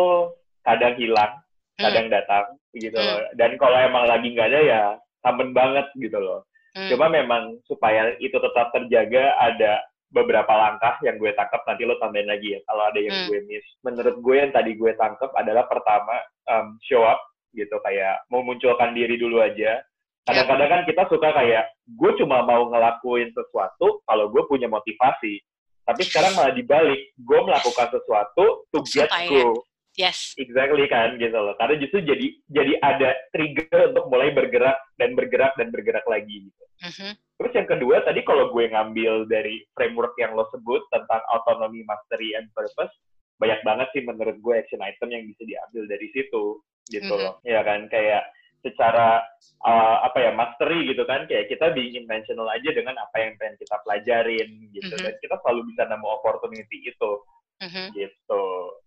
kadang 0.63 0.95
hilang, 0.95 1.43
kadang 1.75 2.07
hmm. 2.07 2.13
datang 2.13 2.45
gitu 2.73 2.97
hmm. 2.97 3.37
Dan 3.37 3.57
kalau 3.61 3.77
emang 3.77 4.09
lagi 4.09 4.33
nggak 4.33 4.49
ada 4.49 4.61
ya 4.61 4.83
tamen 5.23 5.55
banget 5.55 5.87
gitu 5.97 6.17
loh. 6.19 6.43
Hmm. 6.73 6.89
Cuma 6.89 7.05
memang 7.09 7.61
supaya 7.69 8.17
itu 8.17 8.33
tetap 8.33 8.73
terjaga 8.73 9.37
ada 9.37 9.81
beberapa 10.13 10.53
langkah 10.53 11.01
yang 11.01 11.17
gue 11.17 11.33
tangkap 11.33 11.65
nanti 11.65 11.89
lo 11.89 11.97
tambahin 11.97 12.29
lagi 12.29 12.53
ya 12.53 12.59
kalau 12.69 12.85
ada 12.85 12.99
yang 13.01 13.13
hmm. 13.13 13.27
gue 13.29 13.39
miss. 13.49 13.65
Menurut 13.81 14.15
gue 14.21 14.35
yang 14.37 14.51
tadi 14.53 14.71
gue 14.77 14.91
tangkap 14.97 15.29
adalah 15.37 15.65
pertama 15.65 16.15
um, 16.49 16.77
show 16.85 17.05
up 17.05 17.21
gitu 17.53 17.77
kayak 17.85 18.25
memunculkan 18.29 18.93
diri 18.97 19.17
dulu 19.17 19.41
aja. 19.41 19.81
Kadang-kadang 20.23 20.69
kan 20.71 20.81
kita 20.87 21.03
suka 21.11 21.29
kayak 21.35 21.67
gue 21.83 22.11
cuma 22.21 22.41
mau 22.47 22.69
ngelakuin 22.71 23.29
sesuatu 23.35 24.01
kalau 24.07 24.31
gue 24.31 24.43
punya 24.47 24.71
motivasi. 24.71 25.41
Tapi 25.83 26.01
sekarang 26.07 26.39
malah 26.39 26.55
dibalik, 26.55 27.11
gue 27.19 27.39
melakukan 27.43 27.91
sesuatu 27.91 28.63
to 28.71 28.79
get 28.87 29.11
Supaya. 29.11 29.51
Yes. 29.93 30.33
Exactly 30.41 30.89
kan 30.89 31.21
gitu 31.21 31.37
loh. 31.37 31.53
Karena 31.61 31.77
justru 31.77 32.01
jadi 32.01 32.27
jadi 32.49 32.73
ada 32.81 33.13
trigger 33.29 33.93
untuk 33.93 34.09
mulai 34.09 34.33
bergerak 34.33 34.77
dan 34.97 35.13
bergerak 35.13 35.53
dan 35.53 35.69
bergerak 35.69 36.05
lagi 36.09 36.49
gitu. 36.49 36.63
Mhm. 36.81 37.11
Terus 37.37 37.53
yang 37.53 37.67
kedua 37.69 37.95
tadi 38.01 38.21
kalau 38.25 38.49
gue 38.49 38.65
ngambil 38.73 39.29
dari 39.29 39.61
framework 39.77 40.17
yang 40.17 40.33
lo 40.33 40.49
sebut 40.49 40.81
tentang 40.89 41.21
autonomy, 41.29 41.85
mastery, 41.85 42.33
and 42.33 42.49
purpose, 42.57 42.93
banyak 43.37 43.61
banget 43.61 43.87
sih 43.93 44.01
menurut 44.01 44.37
gue 44.41 44.53
action 44.57 44.81
item 44.81 45.13
yang 45.13 45.23
bisa 45.29 45.45
diambil 45.45 45.83
dari 45.85 46.07
situ 46.09 46.61
gitu 46.89 47.13
Mhm. 47.13 47.21
loh. 47.21 47.35
Ya 47.45 47.61
kan 47.61 47.85
kayak 47.89 48.25
secara 48.63 49.19
uh, 49.67 49.97
apa 50.07 50.23
ya 50.23 50.31
mastery 50.31 50.87
gitu 50.87 51.03
kan 51.03 51.27
kayak 51.27 51.51
kita 51.51 51.75
being 51.75 51.99
intentional 51.99 52.47
aja 52.47 52.71
dengan 52.71 52.95
apa 52.95 53.19
yang 53.19 53.35
pengen 53.35 53.59
kita 53.59 53.75
pelajarin 53.83 54.71
gitu 54.71 54.95
Mhm. 54.95 55.03
dan 55.03 55.13
kita 55.19 55.35
selalu 55.43 55.67
bisa 55.69 55.83
nemu 55.91 56.07
opportunity 56.07 56.87
itu 56.87 57.11
Mhm. 57.61 57.93
gitu. 57.93 58.43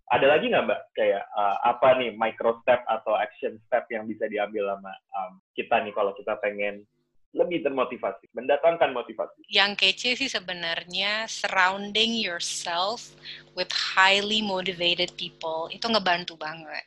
Ada 0.07 0.27
lagi 0.39 0.47
nggak 0.51 0.65
mbak 0.71 0.81
kayak 0.95 1.25
uh, 1.35 1.59
apa 1.67 1.99
nih 1.99 2.15
micro 2.15 2.63
step 2.63 2.87
atau 2.87 3.19
action 3.19 3.59
step 3.67 3.87
yang 3.91 4.07
bisa 4.07 4.31
diambil 4.31 4.71
sama 4.75 4.95
um, 5.19 5.33
kita 5.59 5.83
nih 5.83 5.91
kalau 5.91 6.15
kita 6.15 6.39
pengen 6.39 6.87
lebih 7.35 7.65
termotivasi, 7.65 8.31
mendatangkan 8.33 8.91
motivasi. 8.95 9.45
Yang 9.51 9.73
kece 9.81 10.11
sih 10.17 10.31
sebenarnya 10.31 11.27
surrounding 11.29 12.17
yourself 12.17 13.13
with 13.57 13.69
highly 13.73 14.45
motivated 14.45 15.13
people 15.17 15.69
itu 15.73 15.85
ngebantu 15.89 16.37
banget. 16.37 16.85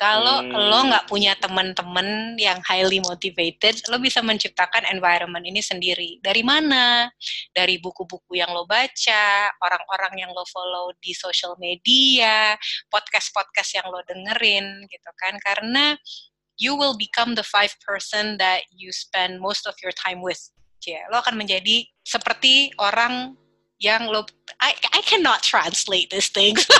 Kalau 0.00 0.40
Hmm. 0.40 0.56
lo 0.56 0.80
nggak 0.88 1.06
punya 1.12 1.36
teman-teman 1.36 2.38
yang 2.40 2.56
highly 2.64 3.04
motivated, 3.04 3.76
lo 3.92 4.00
bisa 4.00 4.24
menciptakan 4.24 4.88
environment 4.88 5.44
ini 5.44 5.60
sendiri. 5.60 6.16
Dari 6.24 6.40
mana? 6.40 7.12
Dari 7.52 7.76
buku-buku 7.76 8.40
yang 8.40 8.48
lo 8.56 8.64
baca, 8.64 9.52
orang-orang 9.60 10.24
yang 10.24 10.30
lo 10.32 10.48
follow 10.48 10.96
di 11.04 11.12
social 11.12 11.52
media, 11.60 12.56
podcast-podcast 12.88 13.76
yang 13.76 13.86
lo 13.92 14.00
dengerin 14.08 14.88
gitu 14.88 15.10
kan. 15.20 15.36
Karena 15.36 15.92
you 16.60 16.76
will 16.76 16.94
become 16.94 17.34
the 17.34 17.42
five 17.42 17.74
person 17.80 18.36
that 18.36 18.68
you 18.70 18.92
spend 18.92 19.40
most 19.40 19.66
of 19.66 19.74
your 19.82 19.96
time 19.96 20.20
with. 20.20 20.38
Ya, 20.84 21.08
lo 21.12 21.20
akan 21.20 21.36
menjadi 21.40 21.88
seperti 22.04 22.72
orang 22.80 23.36
yang 23.80 24.08
lo 24.08 24.24
I 24.60 24.76
I 24.92 25.00
cannot 25.04 25.40
translate 25.40 26.12
these 26.12 26.28
things. 26.28 26.68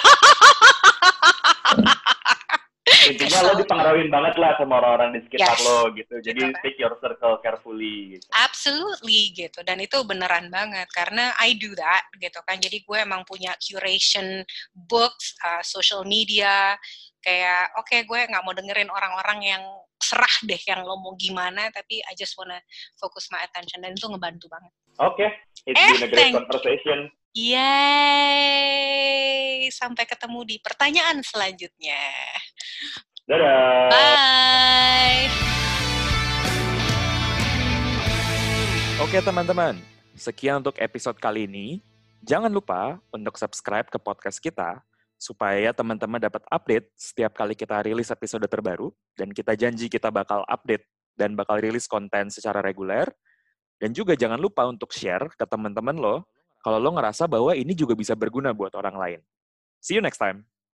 Intinya 3.01 3.39
lo 3.47 3.53
dipengaruhin 3.57 4.09
banget 4.09 4.35
lah 4.37 4.53
sama 4.61 4.75
orang-orang 4.79 5.17
di 5.17 5.21
sekitar 5.25 5.57
Yes. 5.57 5.65
lo 5.65 5.79
gitu. 5.95 6.15
Jadi 6.21 6.41
Gitu 6.43 6.59
pick 6.61 6.77
your 6.77 6.95
circle 7.01 7.41
carefully 7.41 8.17
gitu. 8.17 8.27
Absolutely 8.37 9.33
gitu 9.33 9.61
dan 9.65 9.81
itu 9.81 9.97
beneran 10.05 10.53
banget 10.53 10.85
karena 10.93 11.33
I 11.41 11.57
do 11.57 11.73
that 11.77 12.05
gitu 12.17 12.41
kan 12.45 12.61
jadi 12.61 12.83
gue 12.83 12.99
emang 13.01 13.25
punya 13.25 13.57
curation 13.57 14.45
books 14.75 15.33
uh, 15.41 15.63
social 15.63 16.05
media 16.05 16.77
kayak 17.21 17.73
oke 17.77 17.93
gue 17.93 18.21
nggak 18.29 18.45
mau 18.45 18.53
dengerin 18.53 18.89
orang-orang 18.89 19.41
yang 19.45 19.63
serah 20.01 20.37
deh 20.49 20.57
yang 20.65 20.81
lo 20.81 20.97
mau 20.97 21.13
gimana 21.15 21.69
tapi 21.69 22.01
I 22.01 22.17
just 22.17 22.33
wanna 22.41 22.57
focus 22.97 23.29
my 23.29 23.45
attention 23.45 23.85
dan 23.85 23.93
itu 23.93 24.09
ngebantu 24.09 24.49
banget 24.49 24.73
Oke, 25.01 25.25
it's 25.65 25.81
Eh, 25.81 25.97
been 25.97 26.05
a 26.05 26.09
great 26.13 26.21
thank 26.37 26.85
you. 26.85 27.09
Yeay 27.31 27.71
sampai 29.71 30.03
ketemu 30.03 30.43
di 30.43 30.59
pertanyaan 30.59 31.23
selanjutnya 31.23 32.03
Dadah. 33.23 33.87
bye 33.87 35.31
Oke 38.99 39.23
teman-teman, 39.23 39.79
sekian 40.19 40.59
untuk 40.59 40.75
episode 40.83 41.23
kali 41.23 41.47
ini. 41.47 41.79
Jangan 42.27 42.51
lupa 42.51 42.99
untuk 43.15 43.39
subscribe 43.39 43.87
ke 43.87 44.03
podcast 44.03 44.43
kita 44.43 44.83
supaya 45.15 45.71
teman-teman 45.71 46.19
dapat 46.19 46.43
update 46.51 46.91
setiap 46.99 47.39
kali 47.39 47.55
kita 47.55 47.79
rilis 47.87 48.11
episode 48.11 48.43
terbaru 48.51 48.91
dan 49.15 49.31
kita 49.31 49.55
janji 49.55 49.87
kita 49.87 50.11
bakal 50.11 50.43
update 50.51 50.83
dan 51.15 51.39
bakal 51.39 51.63
rilis 51.63 51.87
konten 51.87 52.27
secara 52.27 52.59
reguler. 52.59 53.07
Dan 53.79 53.95
juga 53.95 54.19
jangan 54.19 54.37
lupa 54.43 54.67
untuk 54.67 54.91
share 54.91 55.31
ke 55.39 55.47
teman-teman 55.47 55.95
lo 55.95 56.27
kalau 56.61 56.77
lo 56.77 56.91
ngerasa 56.93 57.25
bahwa 57.25 57.57
ini 57.57 57.73
juga 57.73 57.97
bisa 57.97 58.13
berguna 58.13 58.53
buat 58.53 58.73
orang 58.77 58.97
lain. 58.97 59.21
See 59.81 59.97
you 59.97 60.05
next 60.05 60.21
time. 60.21 60.50